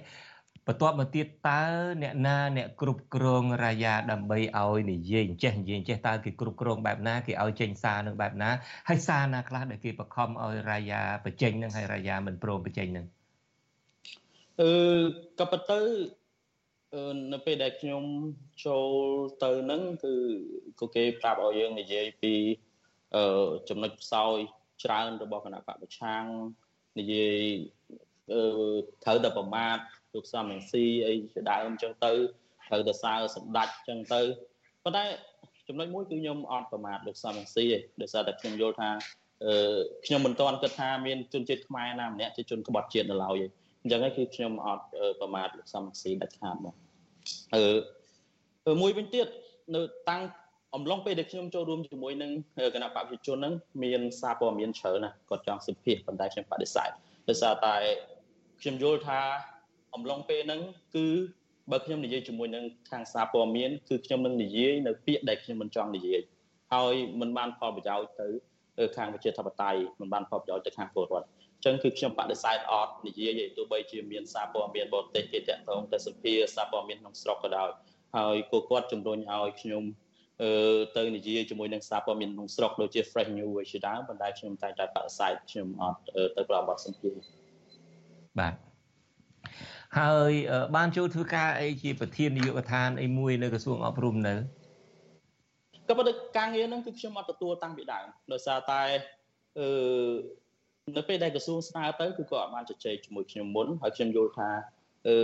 [0.68, 1.64] បន្ទាប់មកទៀតតើ
[2.04, 8.50] អ្នកណាអ្នកគ្រប់គ្រងរាយាដើម្បីឲ្យនិយាយចេះនិយាយចេះតើគេគ្រប់គ្រងបែបណាគេឲ្យចេញសារនឹងបែបណា
[8.89, 13.06] ហើយសារណាខ្លះដែលគេបខំឲ្យរាយាបញ្ចេញនឹងហើយរាយាមិនព្រមបញ្ចេញនឹង
[14.62, 14.72] អឺ
[15.39, 15.80] ក៏ប៉ុន្តែ
[17.34, 18.04] នៅពេលដែលខ្ញុំ
[18.66, 18.91] ចូល
[19.44, 20.14] ទៅនឹងគឺ
[20.80, 22.34] ក៏គេប្រាប់ឲ្យយើងនិយាយពី
[23.16, 24.38] អឺចំណុចផ្សោយ
[24.84, 26.24] ច្រើនរបស់គណៈបកប្រឆាំង
[27.00, 27.41] និយាយ
[28.34, 28.41] អឺ
[29.04, 29.78] ត្រូវតែប្រមាថ
[30.14, 32.12] លោកសំរងស៊ីអីជាដើមអញ្ចឹងទៅ
[32.68, 34.22] ត្រូវតែសើសម្ដេចអញ្ចឹងទៅ
[34.84, 35.04] ប៉ុន្តែ
[35.68, 38.89] ចំណុចមួយគឺខ្ញុំអត់ប្រមាថលោកសំរងស៊ីទេដោយសារតែខ្ញុំយល់ថា
[39.44, 44.86] អឺខ្ញុំមិនទាន់គិតថាមានជនជាតិខ្មែរណាម្នាក់ជាជនក្បត់ជាតិនៅឡើយទេ អញ្ចឹងហើយគឺខ្ញុំអត់
[45.19, 46.75] ប្រមាថលោកសំរងស៊ីដាច់ខាតមក
[47.53, 49.27] អឺមួយវិញទៀត
[49.75, 50.23] នៅតាំង
[50.75, 52.31] អំឡុងពេលដែលខ្ញុំចូលរួមជាមួយនឹង
[52.75, 53.53] គណៈបព្វជិជនហ្នឹង
[53.84, 56.89] មានសារព័ត៌មានច្រើនណាស់គាត់ចង់សម្ភាសប៉ុន្តែខ្ញុំបដិសេធ
[57.29, 57.75] ដោយសារតែ
[58.61, 59.19] ខ្ញុំយល់ថា
[59.95, 60.61] អំឡុងពេលហ្នឹង
[60.95, 61.07] គឺ
[61.71, 66.21] បើខ្ញុំនិយាយជាមួយនឹងខាងសារព័ត៌មានគឺខ្ញុំនឹងនិយាយនៅពាក្យដែលខ្ញុំមិនចង់និយាយ
[66.73, 68.27] ហើយមិនបានផលប្រយោជន៍ទៅ
[68.97, 77.70] ខាងវិជាធិបតេយ្យមិនបានផលប្រយោជន៍ទៅខាងពលរដ្ឋអញ្ចឹងគឺខ្ញុំបដិសេធអត់និយាយទោះបីជាមានសារព័ត៌មានបរទេសគេតាក់ទងទៅសម្ភារសារព័ត៌មានក្នុងស្រុកក៏ដោយ
[78.16, 79.84] ហើយក៏គាត់ជំរុញឲ្យខ្ញុំ
[80.41, 80.51] អឺ
[80.97, 85.99] ទៅនិយាយជាមួយនឹងសារព័ត៌មានក្នុងស្រុកដូចជា Fresh News ជាដើមប៉ុន្តែខ្ញុំតែតែបដិសេធខ្ញុំអត់
[86.36, 87.16] ទៅប្រកបសម្ភារ
[88.39, 88.53] បាទ
[89.99, 90.32] ហើយ
[90.76, 94.36] បានចូលធ្វើការអីជាប្រធាននាយកដ្ឋានអីមួយនៅក្រសួងអប់រំនៅ
[95.89, 98.82] ក៏ប៉ុន្តែការងារហ្នឹងគឺខ្ញុំអត់ទទួលតាំងពីដើមដោយសារតែ
[99.59, 99.68] អឺ
[100.91, 104.49] នៅពេលដែលក្រសួងស្នើទៅគឺគាត់អត់បានជជែកជាមួយខ្ញុំមុនហើយខ្ញុំយល់ថា
[105.07, 105.15] អឺ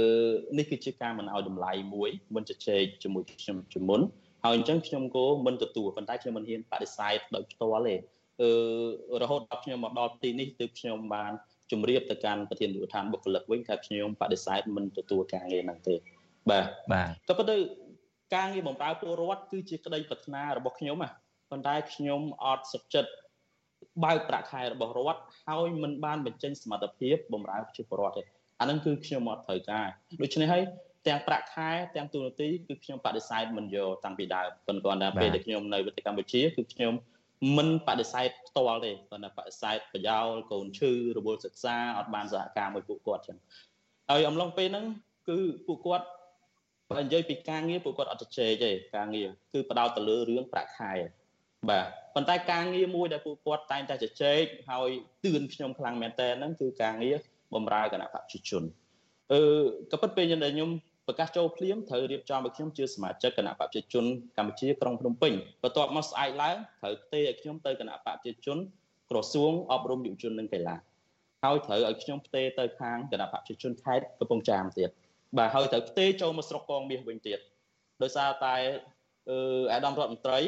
[0.58, 4.02] នេះគឺជាការមិនឲ្យតម្លៃមួយមិនជជែកជាមួយខ្ញុំជាមុន
[4.44, 7.96] ហើយអញ្ចឹងខ្ញុំក៏មិនទទួលប៉ុន្តែខ្ញុំមិនហ៊ានបដិសេធដោយផ្ទាល់ទេ
[8.42, 11.32] អឺរហូតដល់ខ្ញុំមកដល់ទីនេះទើបខ្ញុំបាន
[11.72, 15.96] ជម្រាបទៅកាន់ប្រធានយុទ្ធឋានបុគ្គលិកវិញថាខ្ញុំបដិសេធមិនទទួលការងារហ្នឹងទេ
[16.50, 17.58] បាទបាទក៏ប៉ុន្តែ
[18.36, 21.10] ការងារបម្រើពលរដ្ឋគឺជាក្តីប្រាថ្នារបស់ខ្ញុំណា
[21.52, 23.12] ប៉ុន្តែខ្ញុំអត់សុខចិត្ត
[24.04, 28.24] បើកប្រាក់ខែរបស់រដ្ឋហើយមិនបានបញ្ចេញសមត្ថភាពបម្រើប្រជាពលរដ្ឋទេ
[28.60, 29.88] អាហ្នឹងគឺខ្ញុំអត់ត្រូវការ
[30.22, 30.64] ដូច្នេះហើយ
[31.08, 36.94] ទាំងប្រាក់ខែទាំងទូនាទីគឺខ្ញុំបដិសេធមិនយកតាំងពីដើមប៉ុន្តែគាត់ថាពេលដែលខ្ញុំនៅប្រទេសកម្ពុជាគឺខ្ញុំ
[37.58, 43.38] មិនបដិសេធផ្ទាល់ទេគាត់ថាបដិសេធប្រយោលកូនឈឺរវល់សិក្សាអត់បានសហការមួយពួកគាត់ចឹង
[44.10, 44.86] ហើយអំឡុងពេលហ្នឹង
[45.30, 46.06] គឺពួកគាត់
[46.92, 50.94] បើនិយាយពីការងារពួកគាត់អត់ជជែកទេការងារគឺបដោតទៅលើរឿងប្រាក់ខែ
[51.68, 51.86] បាទ
[52.16, 54.90] ប៉ុន្តែការងារមួយដែលពួកគាត់តែងតែជជែកហើយ
[55.24, 57.18] ទឿនខ្ញុំខ្លាំងមែនតើហ្នឹងគឺការងារ
[57.56, 58.64] បម្រើគណៈបព្វជិជន
[59.34, 59.42] អឺ
[59.92, 60.70] ក៏ពិតពេលដែលខ្ញុំ
[61.08, 64.06] ប្រកាសចូលភ្លាមត្រូវរៀបចំឲ្យខ្ញុំជាសមាជិកគណៈបព្វជិជន
[64.38, 65.34] កម្ពុជាក្រុងភ្នំពេញ
[65.64, 68.58] បន្ទាប់មកស្អែកឡើងត្រូវផ្ទេរឲ្យខ្ញុំទៅគណៈបព្វជិជន
[69.10, 70.76] ក្រសួងអប់រំយុវជននិងកីឡា
[71.44, 74.90] ហើយត្រូវឲ្យខ្ញុំផ្ទេរទៅខាងគណៈបព្វជិជនខេត្តកំពង់ចាមទៀត
[75.38, 77.40] បាទហើយត្រូវផ្ទេរចូលមកស្រុកកងមាសវិញទៀត
[78.02, 78.56] ដោយសារតែ
[79.30, 79.38] អឺ
[79.74, 80.40] អាដាមរដ្ឋមន្ត្រី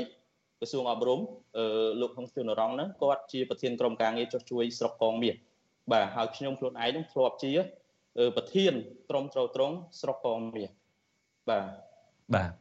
[0.62, 1.20] ក្រសួងអប់រំ
[1.58, 1.66] អឺ
[2.02, 5.36] លោកហុងជួនរងហ្នឹងគាត់ជាប្រធានក្រុមការងារចុះជួយស្រុកកងមាស
[5.92, 7.52] បាទហើយខ្ញុំខ្លួនឯងនឹងធ្លាប់ជា
[8.36, 8.74] ប្រធាន
[9.10, 10.70] ក្រុមត្រូវត្រង់ស្រុកកងមាស
[11.50, 11.66] បាទ
[12.36, 12.52] បាទ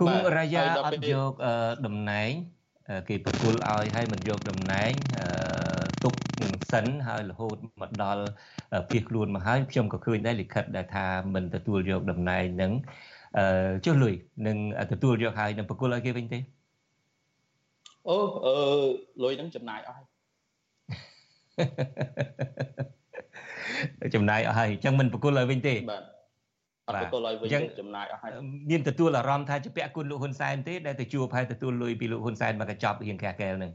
[0.00, 1.32] គង់រាយាអត់យក
[1.86, 2.30] តំណែង
[3.08, 4.92] គេប្រគល់ឲ្យហើយមិនយកតំណែង
[6.04, 8.24] ទុកនឹងសិនហើយរហូតមកដល់
[8.90, 12.72] ភៀសខ្លួនមកហើយខ្ញុំក៏ឃើញដែរលិខិតដែលថាមិនទទួលយកតំណែងនឹង
[13.84, 14.14] ចុះលុយ
[14.46, 14.56] នឹង
[14.92, 16.38] ទទួលយកហើយនឹងប្រគល់ឲ្យគេវិញទេ
[18.08, 18.54] អូអឺ
[19.22, 20.04] លុយហ្នឹងចំណាយអស់
[24.14, 26.04] ចំណាយអស់ហើយអញ្ចឹងមិនប្រគល់ឲ្យវិញទេបាទ
[26.88, 27.48] អត់ប្រគល់ឲ្យវិញ
[27.80, 28.30] ចំណាយអស់ហើយ
[28.70, 33.72] មានទទួលអារម្មណ៍ថាជាពាក់គុណលោកហ៊ុនសែនទេដែលទៅជួបហើយទទួលលុយពីលោកហ៊ុនសែនមកកញ្ចប់រៀងកែកែលហ្នឹង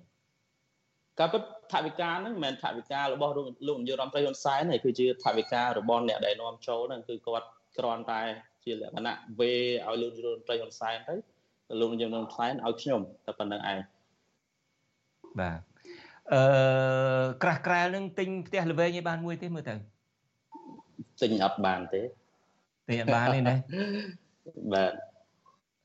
[1.20, 3.34] ការពិតថាវិការហ្នឹងមិនមែនថាវិការរបស់
[3.68, 7.48] លោកនាយករដ្ឋមន្ត្រីហ៊ុនសែនទេគឺជាថាវិការរបស់អ្នកដែលនាំចូលហ្នឹងគឺគាត់
[7.78, 8.22] គ្រាន់តែ
[8.64, 9.52] ជាលក្ខណៈវេ
[9.88, 13.80] ឲ្យលោកនាយករដ្ឋមន្ត្រីហ៊ុនសែនទៅលោកនាយករដ្ឋមន្ត្រីឲ្យខ្ញុំតែប៉ុណ្្នឹងឯង
[15.42, 15.60] បាទ
[16.34, 16.42] អឺ
[17.44, 19.76] ក្រាស់ក្រែលនឹងទិញផ្ទះល្វែងឲ្យបានមួយទេមើលទៅ
[21.22, 22.02] ទិញអត់បានទេ
[22.88, 23.56] ទិញអត់បានទេណា
[24.74, 24.94] បាទ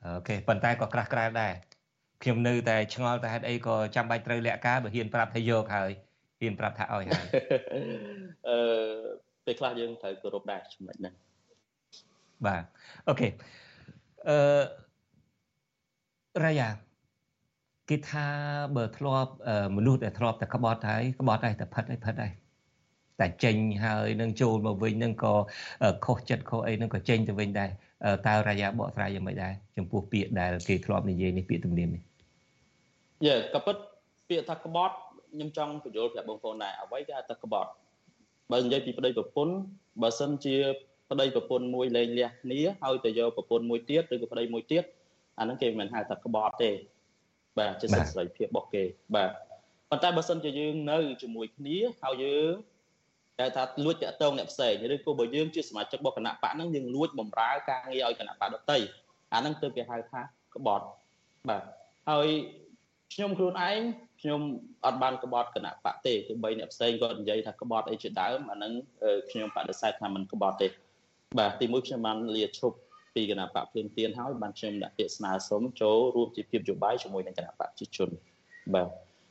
[0.05, 1.55] អូខេប៉ុន្តែក៏ក្រាស់ក្រែលដែរ
[2.23, 5.91] ខ្ញុំនៅតែឆ្ងល់តែហេតុអីក៏ចាំបាច់ត្រូវលាក់ការបើហ៊ានប្រាប់ថាយកហើយ
[6.41, 7.27] ហ៊ានប្រាប់ថាឲ្យហើយ
[8.49, 8.59] អឺ
[9.45, 11.15] ពេលខ្លះយើងត្រូវគោរពដែរចំណុចហ្នឹង
[12.47, 12.63] បាទ
[13.09, 13.29] អូខេ
[14.29, 14.63] អឺ
[16.45, 16.69] រាយា
[17.91, 18.27] គេថា
[18.77, 19.33] បើធ្លាប់
[19.77, 22.33] មនុស្សដែលធ្លាប់តែក្បត់ហើយក្បត់ហើយតែផិតហើយផិតហើយ
[23.21, 25.35] តែចេញហើយនឹងចូលមកវិញនឹងក៏
[26.07, 27.71] ខុសចិត្តខុសអីនឹងក៏ចេញទៅវិញដែរ
[28.27, 32.03] តើរាយាបកស្រាយយ៉ាងម៉េចដែរចំពោះពាក្យដែលគេធ្លាប់និយាយនេះពាក្យទំនៀមនេះ
[33.27, 33.77] យេក៏ពិត
[34.29, 34.95] ពាក្យថាក្បត់
[35.33, 37.71] ខ្ញុំចង់បញ្យល់ប្រាប់បងប្អូនដែរអ្វីគេហៅថាក្បត់
[38.53, 39.55] បើនិយាយពីប្តីប្រពន្ធ
[40.03, 40.57] បើសិនជា
[41.11, 44.85] ប្តីប្រពន្ធមួយលែងលះគ្នាហើយទៅយកប្រពន្ធមួយទៀតឬក៏ប្តីមួយទៀត
[45.39, 46.71] អាហ្នឹងគេមិនហៅថាក្បត់ទេ
[47.59, 48.85] បាទជាសិទ្ធិសេរីភាពរបស់គេ
[49.15, 49.31] បាទ
[49.91, 52.55] ប៉ុន្តែបើសិនជាយើងនៅជាមួយគ្នាហើយយើង
[53.39, 58.79] តែថាលួចតាក់ទងអ្នកផ្សេងឬក៏បើយើងជាសមាជិករបស់គណៈបកហ្នឹងយើងលួចបំរើការងារឲ្យគណៈបកដតី
[59.35, 60.21] អាហ្នឹងទើបគេហៅថា
[60.55, 60.85] ក្បត់
[61.49, 61.63] បាទ
[62.11, 62.29] ហើយ
[63.15, 63.81] ខ្ញុំខ្លួនឯង
[64.21, 64.41] ខ្ញុំ
[64.87, 68.73] អត់បានក្បត់គណៈបកទេទោះបីអ្នកផ្សេងគាត់និយាយថាក្បត់អីជាដើមអាហ្នឹង
[69.31, 70.69] ខ្ញុំបដិសេធថាមិនក្បត់ទេ
[71.39, 72.77] បាទទីមួយខ្ញុំបានលាឈប់
[73.15, 78.09] ពីគណៈបកភ្លើងទៀនហើយបានខ្ញុំដាក់ពាក្យស្នើសុំចូលរួមជាភាពយោបាយជាមួយនឹងគណៈបកប្រជាជន
[78.75, 78.89] បាទ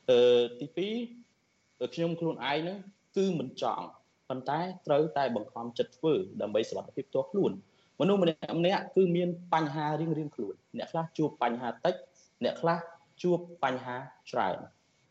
[0.09, 0.21] អឺ
[0.59, 2.77] ទី2ខ្ញុំខ្លួនឯងហ្នឹង
[3.17, 3.85] គឺមិនចង់
[4.29, 7.51] ប៉ុន្តែត្រូវតែបង្ខំចិត្តធ្វើដើម្បីសុខភាពផ្ទាល់ខ្លួន
[7.99, 11.95] មនុស្សម្នាក់ម្នាក់គឺមានបញ្ហារៀងរៀងខ្លួនអ្នកខ្លះជួបបញ្ហាតិច
[12.43, 12.79] អ្នកខ្លះ
[13.23, 13.95] ជួបបញ្ហា
[14.31, 14.57] ច្រើន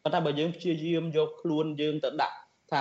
[0.02, 2.36] ប៉ុន្តែបើយើងព្យាយាមយកខ្លួនយើងទៅដាក់
[2.72, 2.80] ថា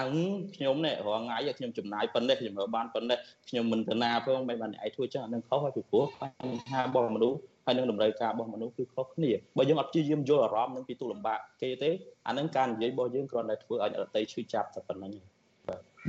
[0.56, 3.18] ខ្ញុំនេះរាល់ថ្ងៃខ្ញុំចំណាយប៉ុណ្ណេះខ្ញុំរើបានប៉ុណ្ណេះ
[3.50, 11.90] ខ្ញុំមិនទៅណាផងមិនបានឯងធ្វើចឹងអានឹងខុសហើយពីព្រោះបញ្ហារបស់មនុស្សហើយនឹងតម្រូវការរបស់មនុស្សគឺខុសគ្នាបើយើងអត់ព្យាយាមយល់អារម្មណ៍នឹងពីទុលំបាកគេទេ
[12.28, 15.12] អានឹងការនិយាយរបស់យើងគ្រាន់តែធ្វើឲ្យអ្នកដទៃឈឺចាប់តែប៉ុណ្្នឹង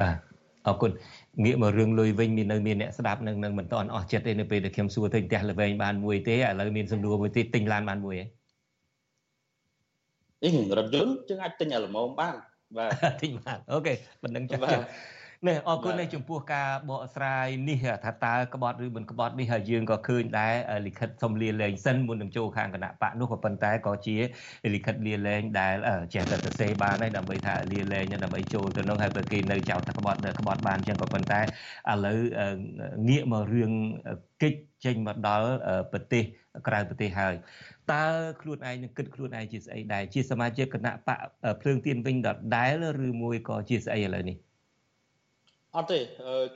[0.00, 0.16] បាទ
[0.66, 0.90] អរគុណ
[1.44, 8.26] ងាកមករឿងលុយវិញមាននៅមានអ្នកស្ដាប់នឹងនឹងមិនតន់អស់ចិត្តទេនៅពេលដែលខ្ញុំសួរទៅផ្ទះល្វែងបានមួយទេឥឡូវមានសំណួរមួយទៀតទិញឡានបានមួយហ៎
[10.42, 10.48] អី
[10.78, 12.34] រថយន្តយើងអាចទិញឲ្យល្មមបាន
[12.76, 14.84] បាទទិញបានអូខេប៉ុណ្្នឹងចាស់ចាស់
[15.46, 20.54] នេះអរគុណនេះចំពោះការបកស្រាយនេះថាតើក្បត់ឬមិនក្បត់នេះហើយយើងក៏ឃើញដែរ
[20.86, 24.16] លិខិតសុំលាលែងសិនមុននឹងចូលខាងគណៈបកនោះក៏ប៉ុន្តែក៏ជា
[24.74, 25.74] លិខិតលាលែងដែល
[26.14, 31.44] ចេះតែទៅសេបានហើយដើម្បីថាលាលែងដើម្បីចូលទៅនោះហើយបើគេនៅចោលថាក្បត់ក្បត់បានអញ្ចឹងក៏ប៉ុន្តែឥ
[32.06, 32.18] ឡូវ
[33.08, 33.72] ងាកមករឿង
[34.42, 35.48] កិច្ចចេញមកដល់
[35.92, 36.24] ប្រទេស
[36.66, 37.34] ក្រៅប្រទេសហើយ
[37.92, 38.04] តើ
[38.40, 41.18] ខ្លួនឯងនឹងគិតខ្លួនឯងជាស្អីដែរជាសមាជិកគណៈបក
[41.60, 44.47] ភ្លើងទៀនវិញដដែលឬមួយក៏ជាស្អីឥឡូវនេះ
[45.76, 45.98] អត់ទេ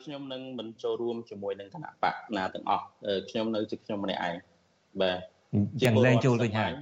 [0.03, 2.85] ខ្ញុំនឹងមិនចូលរួមជាមួយនឹងគណៈបកណាទាំងអស់
[3.31, 4.35] ខ្ញុំនៅជាខ្ញុំម្នាក់ឯង
[5.01, 5.19] បាទ
[5.83, 6.73] យ៉ាងលែងចូលវិញហើយ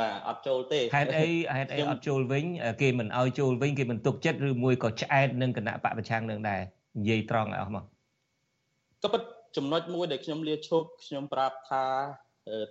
[0.00, 2.44] បាទអត់ចូលទេហេតុអីហេតុអីអត់ចូលវិញ
[2.82, 6.60] គេមិនអោយចូលវិញគេមិនទុកចិត្តឬមួយក៏ឆ្អែតនឹងគណៈបកប្រឆាំងនឹងដែរ
[6.98, 7.84] និយាយត្រង់ឲ្យអស់មក
[9.02, 9.22] ក៏ប៉ុត
[9.56, 11.84] ចំណុចមួយដែលខ្ញុំលាឈប់ខ្ញុំប្រាប់ថា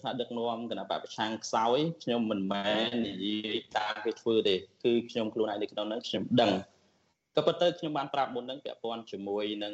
[0.01, 6.51] ថាដឹកនាំគណៈបកប្រឆាំងខ្សោយខ្ញុំមិនមែននិយាយតាមគេធ្វើទេគឺខ្ញុំខ្លួនឯងនៅក្នុងហ្នឹងខ្ញុំដឹង
[7.37, 9.73] ក៏ប៉ុន្តែខ្ញុំបានប្រាប់មុនហ្នឹងពាក់ព័ន្ធជាមួយនឹង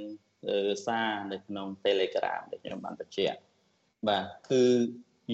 [0.88, 3.40] សារនៅក្នុង Telegram ដែលខ្ញុំបានបញ្ជាក់
[4.08, 4.64] បាទគឺ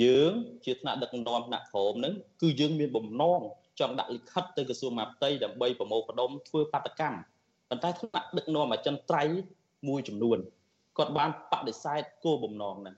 [0.04, 0.34] យើង
[0.66, 3.42] ជាថ្នាក់ដឹកនាំថ្នាក់ក្រោមហ្នឹងគឺយើងមានបំណង
[3.80, 7.20] ចង់ដាក់លិខិតទៅក្រសួងមហាផ្ទៃដើម្បីប្រមូលផ្ដុំធ្វើបាតកម្ម
[7.70, 9.40] ប៉ុន្តែថ្នាក់ដឹកនាំអចិន្ត្រៃយ៍
[9.88, 10.38] មួយចំនួន
[10.98, 12.96] គាត់បានបដិសេធគោលបំណងហ្នឹង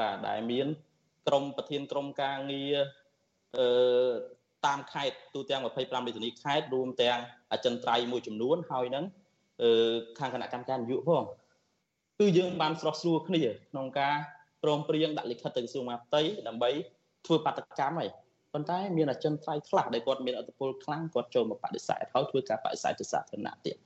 [0.00, 0.66] បាទដែលមាន
[1.26, 2.76] ក្រមប្រធានក្រមការងារ
[3.56, 3.66] អឺ
[4.66, 7.18] តាមខេត្តទូទាំង25រាជធានីខេត្តរួមទាំង
[7.52, 9.04] អចិន្ត្រៃយ៍មួយចំនួនហើយនឹង
[9.62, 11.24] អឺខាងគណៈកម្មការនយោបាយផង
[12.18, 14.14] គឺយើងបានស្រោះស្រួលគ្នាក្នុងការ
[14.62, 16.70] ព្រមព្រៀងដាក់លិខិតទៅក្រសួងមហាផ្ទៃដើម្បី
[17.26, 18.08] ធ្វើបាតកម្មហើយ
[18.52, 23.76] ប៉ុន្តែមានអចិន្ត្រៃយ៍ខ្លះដែលគាត់មានអធិបុលខ្លាំងគាត់ចូលមកបដិសេធហើយធ្វើការបដិសេធទៅសាធារណៈទៀត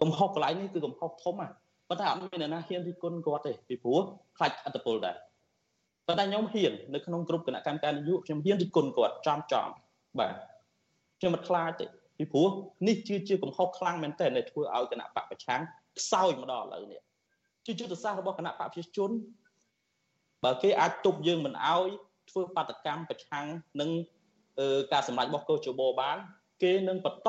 [0.00, 1.50] កំហុសកន្លែងនេះគឺកំហុសធំហ่ะ
[1.88, 4.00] ប៉ុន្តែអត់មានអ្នកណាហ៊ានរិះគន់គាត់ទេពីព្រោះ
[4.36, 5.16] ខ្លាចអធិបុលដែរ
[6.06, 9.68] ប៉ុន្តែខ្ញុំហ៊ាននៅក្នុងក្រុមគណៈកម្មការនយោបាយខ្ញុំហ៊ានរិះគន់គាត់ចំចំ
[10.18, 10.34] បាទ
[11.18, 11.86] ខ្ញុំមិនខ្លាចទេ
[12.18, 12.48] ពីព្រោះ
[12.88, 15.60] នេះជាជាកំហុសខ្លាំងមែនទែនដែលធ្វើឲ្យគណៈបកប្រឆាំង
[15.98, 17.00] ខ្សោយមកដល់ឥឡូវនេះ
[17.66, 19.10] ជាយុទ្ធសាស្ត្ររបស់គណៈបកប្រជាជន
[20.44, 21.88] បើគេអាចទប់យើងមិនអោយ
[22.30, 23.46] ធ្វើបាតកម្មប្រឆាំង
[23.80, 23.90] នឹង
[24.92, 26.16] ការសម្ដែងរបស់កោជបបាន
[26.62, 27.28] គេនឹងបន្ត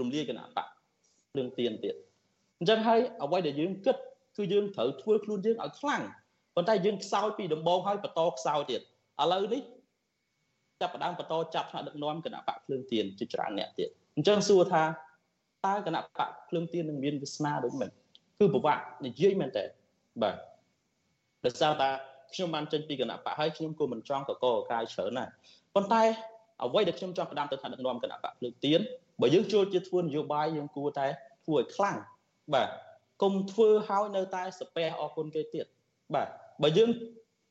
[0.00, 0.66] រំលាយគណៈបក
[1.36, 1.94] រឿងទៀនទៀត
[2.58, 3.96] អញ្ចឹងហើយអ្វីដែលយើងគិត
[4.36, 6.02] គឺយើងត្រូវធ្វើខ្លួនយើងឲ្យខ្លាំង
[6.54, 8.84] ប៉ុន្តែយើងខ្សោយពីដំបូងហើយបន្តខ្សោយទៀតឥ
[9.32, 9.62] ឡូវនេះ
[10.80, 14.82] ចាប់ផ្ដើមបន្តចាប់ថ្នាក់ដឹកនាំគណៈបកភ្លើងទៀនជាច្រើនអ្នកទៀតអញ្ចឹងសួរថា
[15.66, 17.88] តើគណៈបកភ្លើងទៀននឹងមានវាសនាដូចមិន
[18.38, 19.64] គឺប្រវត្តិនិយាយមែនតើ
[20.22, 20.36] បាទ
[21.44, 21.88] ដោយសារតែ
[22.32, 25.30] ខ្ញុំបានចេញពីគណៈបកហើយខ្ញុំក៏មិនចង់កកកកាយច្រើនណាស់
[25.74, 26.02] ប៉ុន្តែ
[26.64, 28.80] អ្វីដែលខ្ញុំចង់ផ្ដាំទៅថ្នាក់ដឹកនាំគណៈបកភ្លើងទៀន
[29.20, 31.06] បើយើងចូលជាធ្វើនយោបាយយើងគួរតែ
[31.44, 31.96] ធ្វើឲ្យខ្លាំង
[32.54, 32.68] បាទ
[33.22, 35.66] គុំធ្វើឲ្យនៅតែស្ពះអរគុណគេទៀត
[36.14, 36.28] បាទ
[36.62, 36.90] បើយើង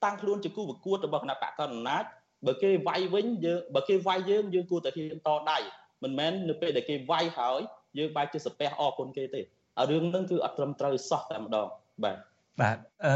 [0.04, 2.04] តាំងខ្លួនជាគូប្រកួតរបស់គណៈបកកណ្ដាលអំណាច
[2.48, 5.58] បើគេវាយវិញយើងបើគេវាយយើងយើងគួរតែហ៊ានតដៃ
[6.04, 7.62] មិនមែននៅពេលដែលគេវាយហើយ
[7.98, 9.42] យើងបែរជាស្ពះអរគុណគេទេ
[9.78, 11.68] ហើយរឿងហ្នឹងគឺអត់ត្រឹមត្រូវសោះតែម្ដង
[12.04, 12.18] បាទ
[12.62, 13.16] បាទអឺ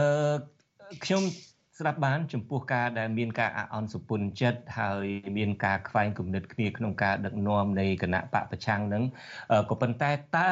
[1.06, 1.24] ខ្ញុំ
[1.80, 5.06] ស្ដាប់បានចំពោះការដែលមានការអអន់សុពន្ធចិត្តហើយ
[5.38, 9.04] មានការខ្វែងគំនិតគ្នាក្នុងការដឹកនាំនៃគណៈបកប្រឆាំងនឹង
[9.70, 10.50] ក៏ប៉ុន្តែតើ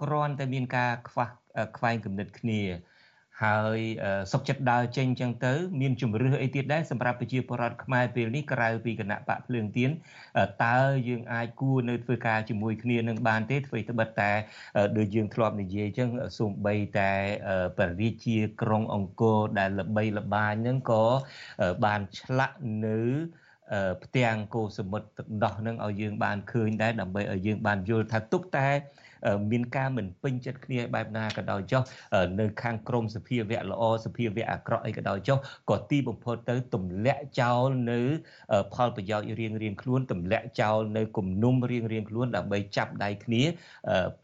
[0.00, 1.28] គ្រាន់តែមានការខ្វះ
[1.76, 2.60] ខ្វែងគំនិតគ្នា
[3.44, 3.78] ហើយ
[4.32, 9.90] សុកចិត្តដើរចេញចឹងទៅ មានជំរឿសអីទៀតដែរសម្រាប់ប្រជាពលរដ្ឋខ្មែរពេលនេះក្រៅពីគណៈបកភ្លើងទៀន
[10.64, 10.78] តើ
[11.08, 14.32] យើងអាចគួរនៅធ្វើការជាមួយគ្នានឹងបានទេធ្វើត្បិតតែ
[14.96, 17.12] ដូចយើងធ្លាប់និយាយចឹងសូម្បីតែ
[17.78, 21.04] បរិយាជាក្រុងអង្គរដែលល្បីល្បាញហ្នឹងក៏
[21.84, 22.98] បានឆ្លាក់នៅ
[24.04, 28.68] ផ្ទាំងគោសមុទ្រទឹកដោះនឹងឲ្យយើងបានឃើញដែរដើម្បីឲ្យយើងបានយល់ថាទុកតែ
[29.50, 31.82] មានការមិនពេញចិត្តគ្នាបែបណាក៏ដោយចុះ
[32.40, 35.38] នៅខាងក្រមសភាវៈល្អសភាវៈអាក្រក់អីក៏ដោយចុះ
[35.70, 38.00] ក៏ទីបំផុតទៅទម្លាក់ចោលនៅ
[38.74, 43.42] ផលប្រយោជន៍រៀងរៀងខ្លួនទម្លាក់ចោលនៅគំនុំរៀងរៀងខ្លួនដើម្បីចាប់ដៃគ្នា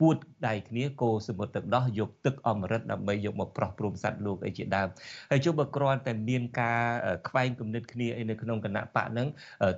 [0.01, 0.17] ពួត
[0.49, 4.89] ដៃគ្នាគោសមុទ្រទឹកដោះយកទឹកអមរិតដើម្បីយកមកប្រោះព្រំសัตว์លោកអីជាដើម
[5.31, 6.81] ហើយចុះបើគ្រាន់តែមានការ
[7.29, 9.29] ខ្វែងគំនិតគ្នាអីនៅក្នុងគណៈបកហ្នឹង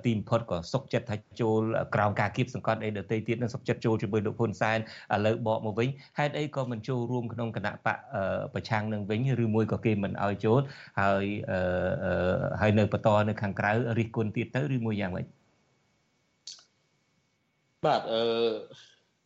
[0.05, 1.61] ទីបំផុតក៏សុកចិត្តថាចូល
[1.95, 4.79] ក្រោមការគៀបសង្កត់អីដទៃទៀតនឹងសុកចិត្តចូលជាមួយលោកហ៊ុនសែន
[5.15, 7.97] ឥឡូវបកមកវិញហេតុអីក៏មិនចូលរួមក្នុងគណៈបក
[8.53, 10.59] ប្រឆាំងនឹងវិញឬមួយក៏គេមិនឲ្យចូល
[10.99, 11.25] ហើយ
[12.61, 15.25] ហើយនៅបន្តនៅខាងក្រៅរិះគន់ទៀតទៅឬមួយយ៉ាងម៉េច
[17.85, 18.21] បាទអឺ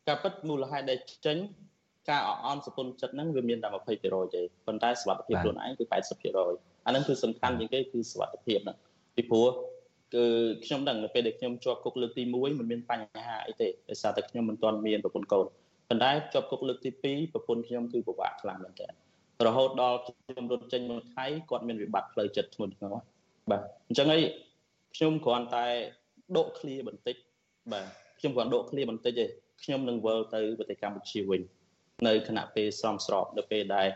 [0.08, 1.38] ការពិតមូលហេតុដែលចេញ
[2.10, 3.88] ការអអន់សពុនចិត្តហ្នឹងវាមានតែ20%
[4.36, 8.78] ទេប៉ុន្តែសុខភាពខ្លួនឯងគឺ80%អាហ្នឹងគឺសំខាន់ជាងគេគឺសុខភាពហ្នឹង
[9.16, 9.48] ពីព្រោះ
[10.14, 10.26] គឺ
[10.66, 15.46] ខ្ញុំដឹងនៅពេលដែលខ្ញុំជាប់គុកលើកទី1មិនមានបញ្ហាអីទេដោយសារតែខ្ញុំមិនទាន់មានប្រពន្ធកូន
[15.94, 18.88] ប៉ុន្តែជាប់គុកលើកទី2ប្រពន្ធខ្ញុំគឺពិបាកខ្លាំងមែនតើ
[19.48, 22.96] រហូតដល់ខ្ញុំរត់ចេញមកថៃគាត់មានវិបត្តិផ្លូវចិត្តធ្ងន់ធ្ងរ
[23.52, 24.24] បាទអញ្ចឹងហើយ
[24.96, 25.66] ខ្ញុំគ្រាន់តែ
[26.38, 27.16] ដកឃ្លាបន្តិច
[27.72, 27.88] បាទ
[28.20, 29.26] ខ្ញុំគ្រាន់ដកឃ្លាបន្តិចទេ
[29.64, 31.42] ខ្ញុំនឹងវិលទៅប្រទេសកម្ពុជាវិញ
[32.08, 33.88] នៅគណៈពេលសំស្របនៅពេលដែល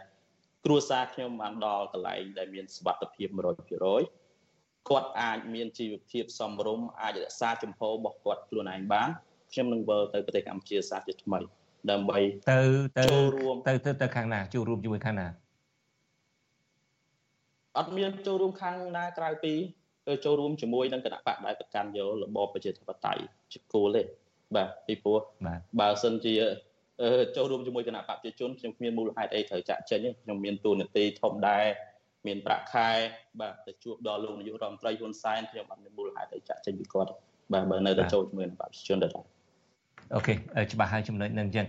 [0.65, 9.09] គ្រួសារខ្ញុំបានដល់កន្លែងដែលមានសុខភាព100%គាត់អាចមានជីវភាពសមរម្យអាចរក្សាជំហររបស់គាត់ខ្លួនឯងបាន
[9.51, 11.39] ខ្ញុំនឹងវិលទៅប្រទេសកម្ពុជាសាជាថ្មី
[11.91, 12.17] ដើម្បី
[12.51, 12.59] ទៅ
[12.99, 15.28] ទៅចូលរួមទៅទៅទៅខាងណាចូលរួមជាមួយខាងណា
[17.78, 19.53] អត់មានចូលរួមខាងណាក្រៅពី
[20.25, 23.21] ចូលរួមជាមួយនឹងគណៈបកដែលប្រកាន់យករបបប្រជាធិបតេយ្យ
[23.53, 24.03] ជាគោលទេ
[24.55, 25.19] បាទពីព្រោះ
[25.80, 26.36] បើសិនជា
[27.36, 31.65] ចូលរួមជាមួយគណៈបកប្រជាជនខ្ញុំគ្មានមូលហេតុអីត្រូវចាក់ចេញទេខ្ញុំមានទូនាទីធំដែរ
[32.28, 32.89] មានប្រាក់ខែ
[33.41, 37.11] បាទទៅជួបដល់លោកនាយករដ្ឋមន្ត្រីហ៊ុនសែនខ្ញុំអត់មានមូលហេតុអីចាក់ចេញពីគាត់
[37.53, 39.11] បាទបើនៅតែចូលជាមួយនឹងបកប្រជាជនដែរ
[40.15, 40.33] អូខេ
[40.71, 41.65] ច្បាស់ហើយចំណុចហ្នឹងអញ្ចឹង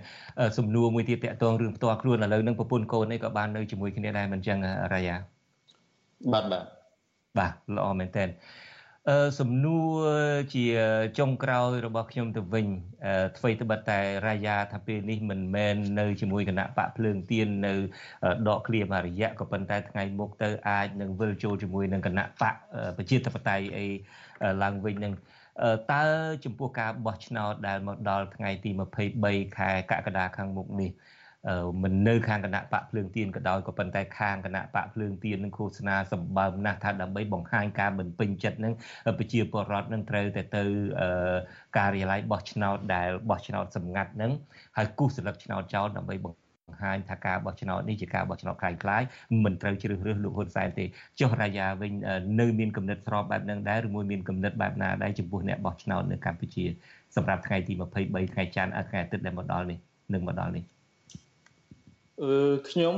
[0.58, 4.58] សំណួរមួយទៀតតកតងរឿងផ្ទាល់ខ្លួនឥឡូវហ្នឹងប្រពន្ធកូននេះក៏បាននៅជាមួយគ្នាដែរមិនអញ្ចឹង
[4.94, 5.16] រាយា
[6.32, 6.64] បាទបាទ
[7.38, 8.24] បាទល្អមែនតើ
[9.08, 9.94] អឺសំណួរ
[10.54, 10.64] ជា
[11.18, 12.66] ចុងក្រោយរបស់ខ្ញុំទៅវិញ
[13.36, 17.74] អ្វីត្បិតតែរាយាថាពេលនេះមិនមែននៅជាមួយគណៈបកភ្លើងទៀននៅ
[18.48, 22.54] ដកឃ្លាមួយរយៈក៏ប៉ុន្តែថ្ងៃមុខទៅអាចនឹងវិលចូលជាមួយនឹងគណៈបក
[22.96, 23.86] ប្រជាធិបតេយ្យអី
[24.62, 25.12] ឡើងវិញនឹង
[25.92, 26.04] តើ
[26.44, 28.70] ចំពោះការបោះឆ្នោតដែលមកដល់ថ្ងៃទី
[29.14, 30.90] 23ខែកក្កដាខាងមុខនេះ
[31.82, 38.74] មិននៅខាងគណៈបកភ្លើងទៀនក៏ដោយក៏ប៉ុន្តែខាងគណៈបកភ្លើងទៀននឹងឃោសនាសម្បើមណាស់ថាដើម្បីបង្ហាញការមិនពេញចិត្តនឹង
[39.18, 40.64] ប្រជាពលរដ្ឋនឹងត្រូវតែទៅ
[41.78, 44.32] ការិយាល័យបោះឆ្នោតដែលបោះឆ្នោតសម្ងាត់នឹង
[44.76, 49.07] ហើយគូសស្លឹកឆ្នោតចោលដើម្បីបង្បង្ហាញថាការបោះឆ្នោតនេះជាការបោះឆ្នោតคล้ายៗ
[49.43, 50.85] មិនត្រូវជ្រើសរើសលោកហ៊ុនសែនទេ
[51.19, 51.91] ចុះរាយាវិញ
[52.39, 56.65] នៅមានគំនិតស្របបែបហ្នឹងដែរឬមួយមានគំនិតបែបណាដែរចំពោះអ្នកបោះឆ្នោតនៅកម្ពុជា
[57.15, 59.77] សម្រាប់ថ្ងៃទី23ថ្ងៃច័ន្ទថ្ងៃអាទិត្យដែលមកដល់នេះ
[60.13, 60.63] នឹងមកដល់នេះ
[62.21, 62.95] អឺខ្ញុំ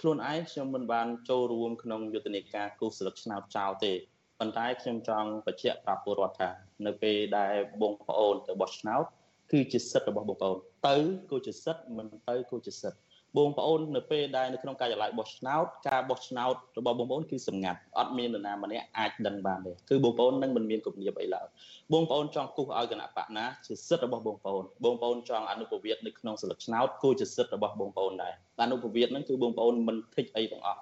[0.00, 3.92] ខ្លួនឯងខ្ញុំមិនបានចូលរួមក្នុងយុទ្ធនាការគូសស្លឹកឆ្នោតចោលទេ
[4.38, 6.50] ប៉ុន្តែខ្ញុំចង់បញ្ជាក់ប្រាប់ពលរដ្ឋថា
[6.86, 9.04] នៅពេលដែលបងប្អូនទៅបោះឆ្នោត
[9.52, 10.96] គឺជាសិទ្ធិរបស់បងប្អូនទៅ
[11.30, 13.00] ក៏ជាសិទ្ធិមិនទៅក៏ជាសិទ្ធិ
[13.37, 21.45] បងប្អូននៅពេលដែលនៅក្នុងការិយាល័យបោះឆ្នោតការបោះឆ្នោតរបស់បងប្អូនគឺសម្ងាត់អត់មាននរណាម្នាក់អាចដឹងបានទេគឺបងប្អូននឹងមិនមានគំនាបអីឡើយ
[21.93, 30.81] បងប្អូនចង់គូសឲ្យគណៈបកណាជាសិទ្ធិរបស់បងប្អូនបងប្អូនចង់អនុប្រវត្តិនៅក្នុងសិលឹកឆ្នោតគូជាសិទ្ធិរបស់បងប្អូនដែរអនុប្រវត្តិហ្នឹងគឺបងប្អូនមិន thích អីទាំងអស់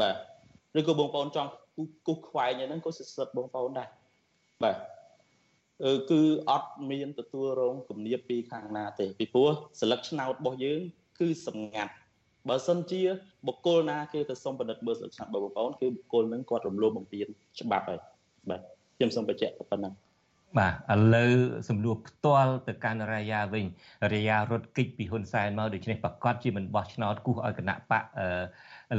[0.00, 0.14] បាទ
[0.78, 1.50] ឬក៏បងប្អូនចង់
[2.06, 3.88] គូសខ្វែងហ្នឹងក៏សិទ្ធិបងប្អូនដែរ
[4.62, 4.76] បាទ
[5.84, 6.20] អឺគឺ
[6.50, 9.50] អត់មានទទួលរងគំនាបពីខាងណាទេពីព្រោះ
[9.80, 10.80] សិលឹកឆ្នោតរបស់យើង
[11.20, 11.92] គឺសម្ងាត់
[12.48, 13.02] បើសិនជា
[13.46, 17.26] បុគ្គលណាគេទៅសុំពិនិត្យមើលស្លឹកឆ្នោតបងប្អូនគឺបុគ្គលនឹងគាត់រំលោភបំពាន
[17.60, 17.98] ច្បាប់ហើយ
[18.48, 18.60] បាទ
[18.96, 19.94] ខ្ញុំសូមបញ្ជាក់ប៉ុណ្ណឹង
[20.58, 21.32] បាទឥឡូវ
[21.68, 23.64] សំណួរផ្ទាល់ទៅកាន់រាយាវិញ
[24.14, 28.02] រាយារត់គេចពីហ៊ុនសែនមកដូច្នេះប្រកាសជាមិនបោះឆ្នោតគូសឲ្យគណៈបក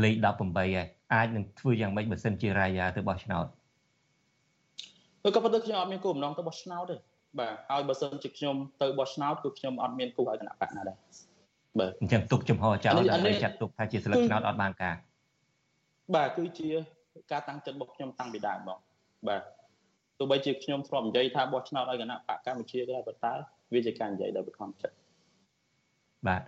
[0.03, 0.77] លេខ18ហើយ
[1.13, 3.45] អាចនឹងធ្វើយ៉ាងម៉េចបើសិនជារាយាទៅបោះឆ្នោត
[5.35, 6.95] ក៏ប៉ុន្តែខ្ញុំអត់មានគោលបំណងទៅបោះឆ្នោតទេ
[7.39, 10.97] បាទហើយបើសិនជាខ្ញុំទៅបោះឆ្នោតគឺខ្ញុំអត់មានគូសឲ្យគណៈបកណាដែរ
[11.79, 14.95] បាទអញ្ចឹងទុកចំហចោលដើម្បីចាត់ទុកថាជាស្លឹកឆ្នោតអត់បានការ
[16.15, 16.69] បាទគឺជា
[17.31, 18.79] ការតាំងចិត្តរបស់ខ្ញុំតាំងពីដើមមក
[19.27, 19.41] បាទ
[20.19, 23.33] ទោះបីជាខ្ញុំធ្លាប់និយាយថាបោះឆ្នោតឲ្យគណៈបកកម្ពុជាក៏ដោយប៉ុន្តែ
[23.73, 24.95] វាជាការនិយាយដោយបខំចិត្ត
[26.25, 26.41] បាទ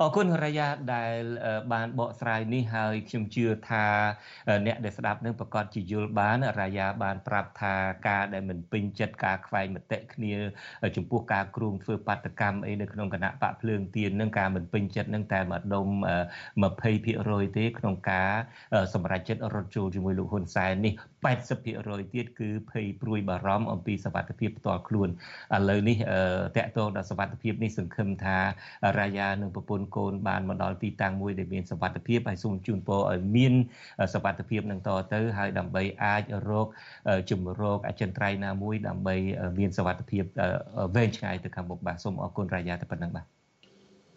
[0.00, 1.20] អរគុណរាយាដែល
[1.72, 3.86] បានបកស្រាយនេះហើយខ្ញុំជឿថា
[4.66, 7.74] អ្នកដែលស្ដាប់នឹងប្រកាសជាយល់បានរាយាបានប្រាប់ថា
[8.08, 10.34] ការដែលមិនពេញចិត្តការខ្វែងមតិគ្នា
[10.96, 15.86] ចំពោះការគ្រោងធ្វើបាតកម្មអីនៅក្នុងគណៈបកភ្លើងទៀននឹងការមិនពេញចិត្តនឹងតែម្ដុំ
[16.52, 18.30] 20%ទេក្នុងការ
[18.94, 20.92] សម្រេចចិត្តរត់ចូលជាមួយលោកហ៊ុនសែននេះ
[21.48, 25.08] 80%ទៀតគឺភ័យព្រួយបារម្ភអំពីសវត្ថិភាពផ្ទាល់ខ្លួន
[25.56, 25.96] ឥឡូវនេះ
[26.56, 28.38] តកតងដល់សវត្ថិភាពនេះសង្ឃឹមថា
[28.98, 29.09] រាយា
[29.40, 33.52] និងប្រពន្ធកូនបានមកដល់ទីតាំងមួយដែលមានសវត្ថិភាពហើយសូមជូនពរឲ្យមាន
[34.14, 36.66] សវត្ថិភាពនឹងតទៅហើយដើម្បីអាចរក
[37.30, 39.16] ជំរកអចិន្ត្រៃយ៍ណាមួយដើម្បី
[39.58, 40.22] មានសវត្ថិភាព
[40.96, 43.26] វែងឆ្ងាយទៅខាងមុខបាទសូមអរគុណរាយាតែប៉ុណ្្នឹងបាទ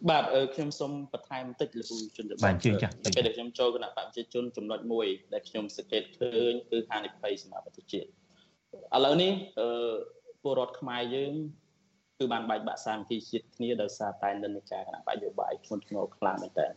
[0.10, 0.24] បាទ
[0.56, 8.10] ខ្ញុំសូមបន្ថែមបន្តិចលោកជនបាទជឿចាស់ពេលដែលខ្ញុំចូលគណៈបព្វជិជនចំណុចមួយដែលខ្ញុំសង្កេតឃើញគឺហានិភ័យសម្រាប់ប្រទេសជាតិឥ
[9.06, 9.70] ឡូវនេះអឺ
[10.44, 11.34] ពលរដ្ឋខ្មែរយើង
[12.24, 16.68] គឺបានបែកបាក់សាមគ្គីជាតិគ្នាដោយសារតែនិន្នាការគណៈបកយោបាយធ្ងន់ធ្ងរខ្លាំងមែនតើ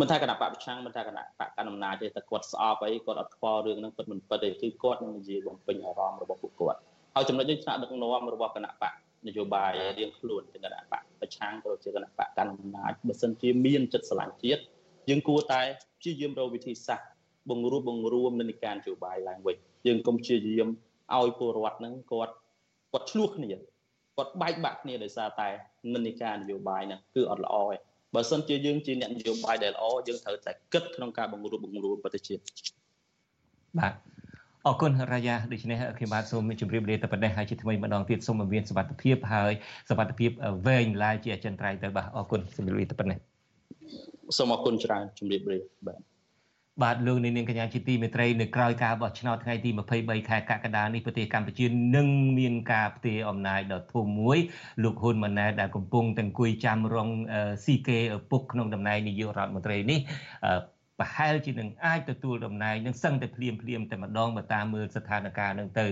[0.00, 6.78] មិនថាគណៈបកប្រឆាំងមិនថាគណៈបកកណ្ដាលអំណាចទេតែគាត់ស្អប់អីគាត់អត់ខ្វល់រឿងហ្នឹងពិតមិនពិតទេគឺគាត់នឹងនិយាយបំពេញអារម្មណ៍របស់ពួកគាត់
[7.14, 8.92] ហើយចំណុចនេះថ្នាក់ដឹកនាំរបស់គណៈបក
[9.26, 14.62] នយោបាយរៀងខ្លួនទាំងគណៈបកប្រឆាំងក៏ជាគណៈបកកណ្ដាលអំណាចបើសិនជាមានចិត្តស្រឡាញ់ជាតិ
[15.08, 15.62] យើងគួរតែ
[16.00, 17.08] ព្យាយាមរកវិធីសាស្ត្រ
[17.50, 20.68] បង្រួបបង្រួមនិន្នាការនយោបាយឡើងវិញយើងកុំព្យាយាម
[21.16, 22.34] ឲ្យពលរដ្ឋហ្នឹងគាត់
[22.92, 23.50] គាត់ឆ្លោះគ្នា
[24.18, 25.48] គាត់បែកបាក់គ្នាដោយសារតែ
[25.94, 27.76] និន្នាការនយោបាយហ្នឹងគឺអត់ល្អទេ
[28.14, 32.42] បើសិនជាយើងជាអ្នកនយោបាយដែលល្អយើងត្រូវតែគិតក្នុងការបង្រួបបង្រួមប្រទេសជាតិ
[33.78, 33.92] បាទ
[34.66, 39.52] អរគុណរាយាដូច្នេះខ្ញុំបាទសូមជម្រាបលាតែប៉ុណ្ណេះហើយជាថ្មីម្ដងទៀតសូមឲ្យមានសុវត្ថិភាពហើយ
[39.88, 40.30] សុវត្ថិភាព
[40.66, 43.18] វែងឡាយជាអចិន្ត្រៃយ៍ទៅបាទអរគុណជម្រាបលាតែប៉ុណ្ណេះ
[44.36, 45.98] សូមអរគុណច្រើនជម្រាបលាបាទ
[46.82, 49.70] បាទលោកនាងកញ្ញាជាទីមេត្រីនៅក្រៅការបោះឆ្នោតថ្ងៃទី
[50.00, 51.66] 23ខែកក្កដានេះប្រទេសកម្ពុជា
[51.96, 52.08] នឹង
[52.38, 54.38] មានការផ្ទេរអំណាចដ៏ធំមួយ
[54.82, 57.08] លោកហ៊ុនម៉ាណែតដែលកំពុងតែអង្គុយចាំរង
[57.64, 59.98] ស៊ីគេឪពុកក្នុងតំណែងនាយករដ្ឋមន្ត្រីនេះ
[61.00, 65.86] ប្រហែលជានឹងអាចទទួលតំណែងនឹងសឹងតែភ្លាមភ្លាមតែម្ដងបើតាមមើលស្ថានភាពនឹងទៅ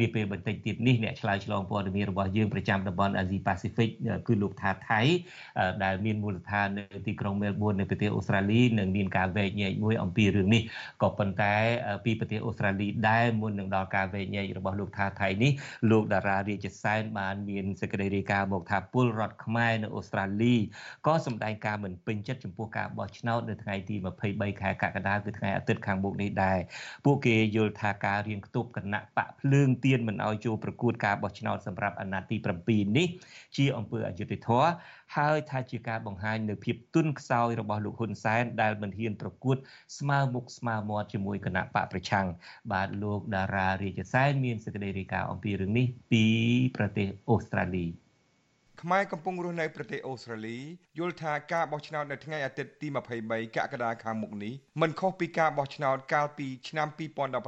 [0.00, 3.88] នេះពេលបន្តិចទៀតនេះអ្នកឆ្លើយឆ្លងព័ត៌មានរបស់យើងប្រចាំតំបន់អាស៊ីប៉ាស៊ីហ្វិក
[4.26, 5.00] គឺលោកថាថៃ
[5.84, 10.62] ដែលមានមូលដ្ឋាននៅទីក្រុងមែលប៊ននៅប្រទេសអូស្ត្រាលីនឹងមានការវែកញែកមួយអំពីរឿងនេះ
[11.02, 11.54] ក៏ប៉ុន្តែ
[12.04, 15.52] ពីប្រទេសអូស្ត្រាលីដែរមុននឹងដល់ការវែកញែករបស់លោកថាថៃនេះ
[15.90, 20.54] លោកតារារាជសែនបានមានសេចក្តីរាយការណ៍មកថាពលរដ្ឋខ្មែរនៅអូស្ត្រាលី
[21.06, 26.58] ក៏សម្ដែងការមិនពេញចិត្តចំពោះការបោះឆ្នោតនៅថ្ងៃទី23ខែកក្កដាគឺថ្ងៃអាទិត្យខាងមុខនេះដែរ
[27.04, 32.36] ពួកគេយល់ថាការរៀងគប់គណៈបកភ្លើងទៀនមិនអោយចូលប្រកួតការបោះឆ្នោតសម្រាប់អាណត្តិទី
[32.66, 33.06] 7នេះ
[33.56, 34.64] ជាអង្គើអយុធធរ
[35.16, 39.56] ហើយថាជាការបង្ហាញនៅភាពទុនខ្សោយរបស់លោកហ៊ុនសែនដែលមិនហ៊ានប្រកួត
[39.98, 42.26] ស្មើមុខស្មើមាត់ជាមួយគណៈបកប្រឆាំង
[42.72, 46.24] បាទលោកតារារាជសែនមានសេចក្តីរាយការណ៍អំពីរឿងនេះពី
[46.76, 47.86] ប្រទេសអូស្ត្រាលី
[48.84, 50.58] ខ្មែរកំពុងរស់នៅប្រទេសអូស្ត្រាលី
[50.98, 52.88] យល់ថាការបោះឆ្នោតនៅថ្ងៃអាទិត្យទី
[53.22, 56.88] 23កក្កដាខាងមុខនេះមិនខុសពីការបោះឆ្នោតកាលពីឆ្នាំ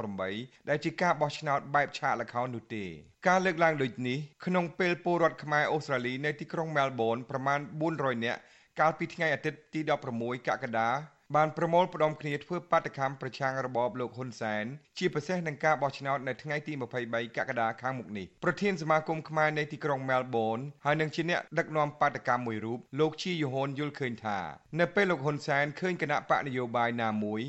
[0.05, 2.85] 2018ដែលជាការបោះឆ្នោតបែបឆាកល្ខោននោះទេ
[3.27, 7.59] ការលើកឡើងដូចនេះក្នុងពេលពលរដ្ឋខ្មែរអូស្ត្រាលីនៅទីក្រុងមែលប៊នប្រមាណ
[7.91, 8.39] 400នាក់
[8.79, 9.79] កាលពីថ្ងៃអាទិត្យទី
[10.13, 10.89] 16កក្កដា
[11.35, 14.65] បានប្រមូលផ្ដុំគ្នាធ្វើបាតកម្មប្រឆាំងរបបលោកហ៊ុនសែន
[14.97, 16.73] ជាពិសេសនឹងការបោះឆ្នោតនៅថ្ងៃទី
[17.05, 24.39] 23កក្កដាខាងមុខនេះប្រធានសមាគមខ្មែរនៅទីក្រុងមែលប៊នហើយនឹងជាអ្នកដឹកនាំបាតកម្មមួយរូបលោកជាយូហុនយល់ឃើញថា
[24.79, 27.41] នៅពេលលោកហ៊ុនសែនឃើញគណៈបកនយោបាយណាមួយ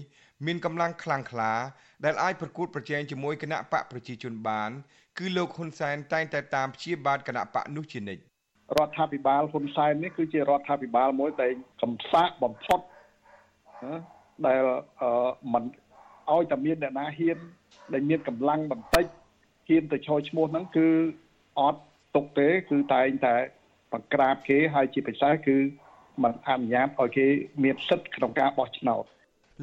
[0.46, 1.52] មានកម្លាំងខ្លាំងក្លា
[2.04, 4.70] ដែលអាចប្រកួតប្រជែងជាមួយគណៈបកប្រជាជនបាន
[5.18, 8.22] គឺលោកហ៊ុនសែនតែងតែតាមព្យាបាទគណៈបកនោះជានិច្ច
[8.78, 12.80] រដ្ឋាភិបាលហ៊ុនសែននេះគឺជារដ្ឋាភិបាលមួយដែលកំសាកបំផុត
[14.46, 14.60] ដែល
[15.52, 15.64] មិន
[16.32, 17.38] ឲ្យតែមានអ្នកណាហ៊ាន
[17.92, 19.04] ដែលមានកម្លាំងបន្តិច
[19.68, 20.88] ហ៊ានទៅឈរឈ្មោះហ្នឹងគឺ
[21.60, 21.80] អត់
[22.14, 23.34] ទុកទេ គឺតែងតែ
[23.92, 25.56] បង្ក្រាបគេហើយជាពិសេសគឺ
[26.22, 27.26] មិនអនុញ្ញាតឲ្យគេ
[27.64, 29.04] មានសិទ្ធិក្នុងការបោះឆ្នោត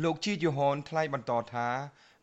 [0.04, 1.68] លោកជីយូហនថ្លែងបន្តថា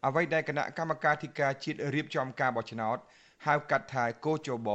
[0.07, 2.99] អ្វីដែលគណៈកម្មការធិការជាតិរៀបចំការបោះឆ្នោត
[3.47, 4.71] ហៅកាត់ថាកោជប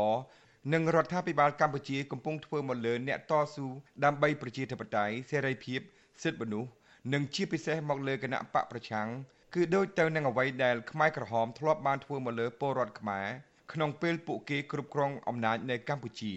[0.73, 3.67] និងរដ្ឋាភិបាលកម្ពុជាកំពុងធ្វើមកលើអ្នកតស៊ូ
[4.03, 5.79] ដើម្បីប្រជាធិបតេយ្យសេរីភាព
[6.23, 6.69] សិទ្ធិមនុស្ស
[7.11, 9.07] និងជាពិសេសមកលើគណៈបកប្រឆាំង
[9.53, 13.27] គឺដូចទៅនឹងអ្វីដែលខ្មែរក្រហមធ្លាប់បានធ្វើមកលើពលរដ្ឋខ្មែរ
[13.73, 16.33] ក្នុងពេលពួកគេគ្រប់គ្រងអំណាចនៅកម្ពុជា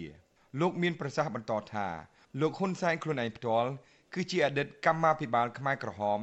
[0.59, 1.87] លោកមានប្រសាសន៍បន្តថា
[2.41, 3.69] លោកហ៊ុនសែនខ្លួនឯងផ្ទាល់
[4.13, 6.19] គឺជាអតីតកម្មាភិបាលខ្មែរក្រហម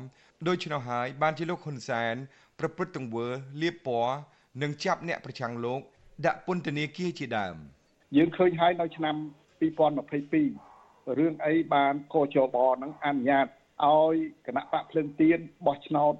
[0.48, 2.14] ដូច្នោះហើយបានជាលោកហ៊ុនសែន
[2.58, 3.26] ប្រព្រឹត្តទង្វើ
[3.62, 4.14] លៀបពណ៌
[4.62, 5.80] និងចាប់អ្នកប្រឆាំងលោក
[6.26, 7.56] ដាក់ពន្ធនាគារជាដើម
[8.16, 9.16] យើងឃើញហើយនៅឆ្នាំ
[10.12, 13.46] 2022រឿងអីបានកោជបនឹងអនុញ្ញាត
[13.84, 14.14] ឲ្យ
[14.46, 16.14] គណៈបកភ្លើងទៀនបោះឆ្នោត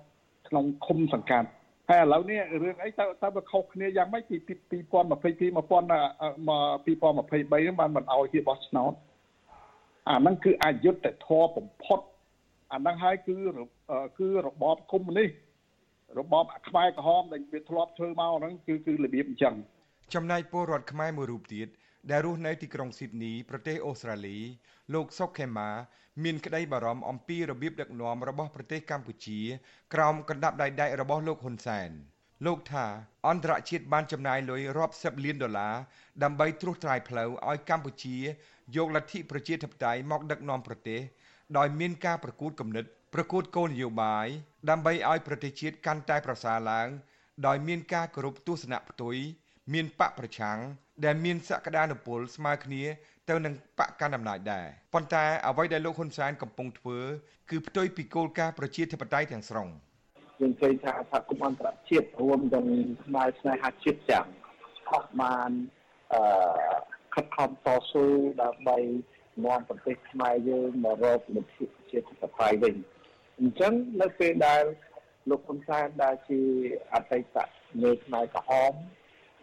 [0.49, 1.49] ក្នុងឃុំសង្កាត់
[1.89, 4.37] ហើយឥឡូវនេះរឿងអីតើតើវាខុសគ្នាយ៉ាងម៉េចពី
[4.83, 8.93] 2022 2023បានមិនឲ្យគេបោះឆ្នោត
[10.09, 12.01] អាហ្នឹងគឺអយុត្តិធម៌បំផុត
[12.73, 13.37] អាហ្នឹងហើយគឺ
[14.19, 15.31] គឺរបបកុម្មុយនីស
[16.19, 19.55] របបខ្មែរក្រហមដែលវាធ្លាប់ធ្វើមកហ្នឹងគឺគឺរបៀបអញ្ចឹង
[20.15, 21.69] ចំណែកពលរដ្ឋខ្មែរមួយរូបទៀត
[22.11, 24.39] ដែលរស់នៅទីក្រុងស៊ីដនីប្រទេសអូស្ត្រាលី
[24.95, 25.71] លោកសុកខេម៉ា
[26.25, 29.41] មានក្តីបារម្ភអំពីរបៀបដឹកនាំរបស់ប្រទេសកម្ពុជា
[29.95, 31.91] ក្រោមកណ្ដាប់ដៃដែករបស់លោកហ៊ុនសែន
[32.47, 32.87] លោកថា
[33.29, 35.75] អន្តរជាតិបានចំណាយលុយរាប់សិបលានដុល្លារ
[36.23, 38.17] ដើម្បីត្រួសត្រាយផ្លូវឲ្យកម្ពុជា
[38.77, 41.01] យកលទ្ធិប្រជាធិបតេយ្យមកដឹកនាំប្រទេស
[41.59, 42.85] ដោយមានការប្រកួតគំនិត
[43.15, 44.27] ប្រកួតគោលនយោបាយ
[44.71, 46.89] ដើម្បីឲ្យប្រទេសជាតិកាន់តែប្រសើរឡើង
[47.47, 49.17] ដោយមានការគោរពទស្សនៈផ្ទុយ
[49.73, 50.59] មានបកប្រឆាំង
[51.05, 52.83] ដែលមានសក្តានុពលស្មើគ្នា
[53.29, 56.99] ទៅនឹងបកកណ្ដាលអំណាចដែរប៉ុន្តែអ្វីដែលលោកហ៊ុនសែនកំពុងធ្វើ
[57.51, 59.69] គឺផ្ទុយពីគោលការណ៍ប្រជាធិបតេយ្យទាំងស្រុង
[60.41, 62.67] យើងឃើញថាសហគមន៍អន្តរជាតិរួមទាំង
[63.05, 64.27] ផ្នែកស្នេហាជាតិទាំង
[64.89, 65.51] ខុសបាន
[66.13, 66.21] អឺ
[67.15, 68.05] ខិតខំតស៊ូ
[68.43, 68.79] ដើម្បី
[69.45, 72.75] នាំប្រទេសខ្មែរយើងមករកលទ្ធិប្រជាធិបតេយ្យវិញ
[73.39, 74.63] អញ្ចឹងនៅពេលដែល
[75.31, 76.41] លោកហ៊ុនសែនដែលជា
[76.93, 77.37] អតីត
[77.83, 78.73] នាយខ្មែរក្រហម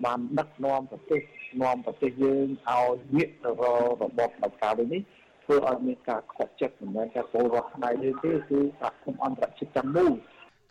[0.05, 1.21] បានដឹកនាំប្រទេស
[1.61, 3.63] នាំប្រទេសយើងឲ្យងាកទៅរក
[4.01, 5.01] របបផ្ដាច់ការវិញនេះ
[5.43, 10.13] ធ្វើឲ្យមានការខកចិត្តមិនមែនតែពលរដ្ឋខ្មែរយើងទេគឺសហគមន៍អន្តរជាតិទាំងមូល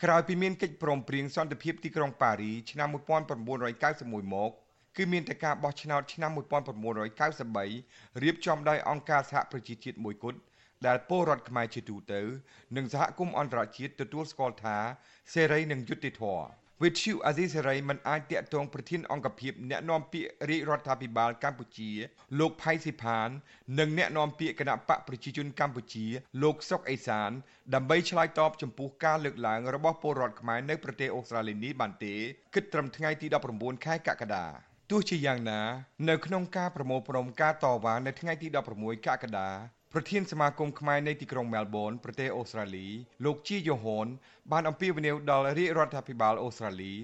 [0.03, 2.89] ក្រោយពីមានកិច្ចព្រមព្រៀងសន្តិភាពទីក្រុងប៉ារីឆ្នាំ
[3.61, 4.51] 1991មក
[4.97, 6.31] គឺមានតែការបោះឆ្នោតឆ្នាំ
[7.07, 10.39] 1993រៀបចំដោយអង្គការសហប្រជាជាតិមួយគត់
[10.87, 12.21] ដែលពលរដ្ឋខ្មែរជាទូទៅ
[12.77, 14.77] និងសហគមន៍អន្តរជាតិទទួលស្គាល់ថា
[15.33, 21.91] សេរីនិងយុត្តិធម៌ វិទ្យុអាស៊ីសេរីមិនអាចតាក់ទងប្រធានអង្គភិបអ្នកណែនាំពាក្យរាជរដ្ឋាភិបាលកម្ពុជា
[22.39, 23.29] លោកផៃស៊ីផាន
[23.79, 26.07] និងអ្នកណែនាំពាក្យគណៈបកប្រជាជនកម្ពុជា
[26.43, 27.31] លោកសុកអេសាន
[27.75, 32.15] ដើម្បីឆ្លើយតបចំពោះការលើកឡើងរបស់ពលរដ្ឋខ្មែរនៅប្រទេសអូស្ត្រាលីនេះបានទេ
[32.55, 33.27] គិតត្រឹមថ្ងៃទី
[33.57, 34.47] 19ខែកក្កដា
[34.91, 35.61] ទោះជាយ៉ាងណា
[36.09, 42.89] នៅក្នុងការប្រមូលផ្តុំការតវ៉ានៅថ្ងៃទី16កក្កដា ប្រធានសមាគមខ្មែរនៃទីក្រុងមែលប៊នប្រទេសអូស្ត្រាលី
[43.25, 44.07] លោកជាយ៉ូហន
[44.53, 46.95] បានអំពាវនាវដល់រាជរដ្ឋាភិបាលអូស្ត្រាលី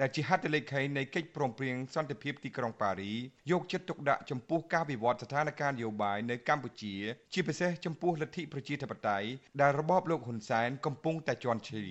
[0.00, 3.12] ដែលជាហត្ថលេខីនៃកិច្ចព្រមព្រៀងសន្តិភាពទីក្រុងប៉ារី
[3.50, 6.94] យកចិត្តទុកដាក់ចំពោះការវិវត្តស្ថានភាពនយោបាយនៅកម្ពុជា
[7.32, 9.28] ជាពិសេសចំពោះលទ្ធិប្រជាធិបតេយ្យ
[9.60, 11.84] ដែលរបបលោកហ៊ុនសែនកំពុងតែជន់ឈី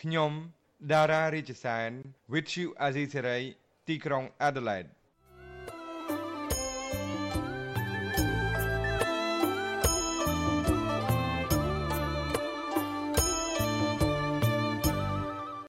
[0.00, 0.32] ខ្ញុំ
[0.92, 1.90] ដារ៉ារាជសែន
[2.32, 3.42] With you Azizi Serai
[3.88, 4.90] ទីក្រុង Adelaide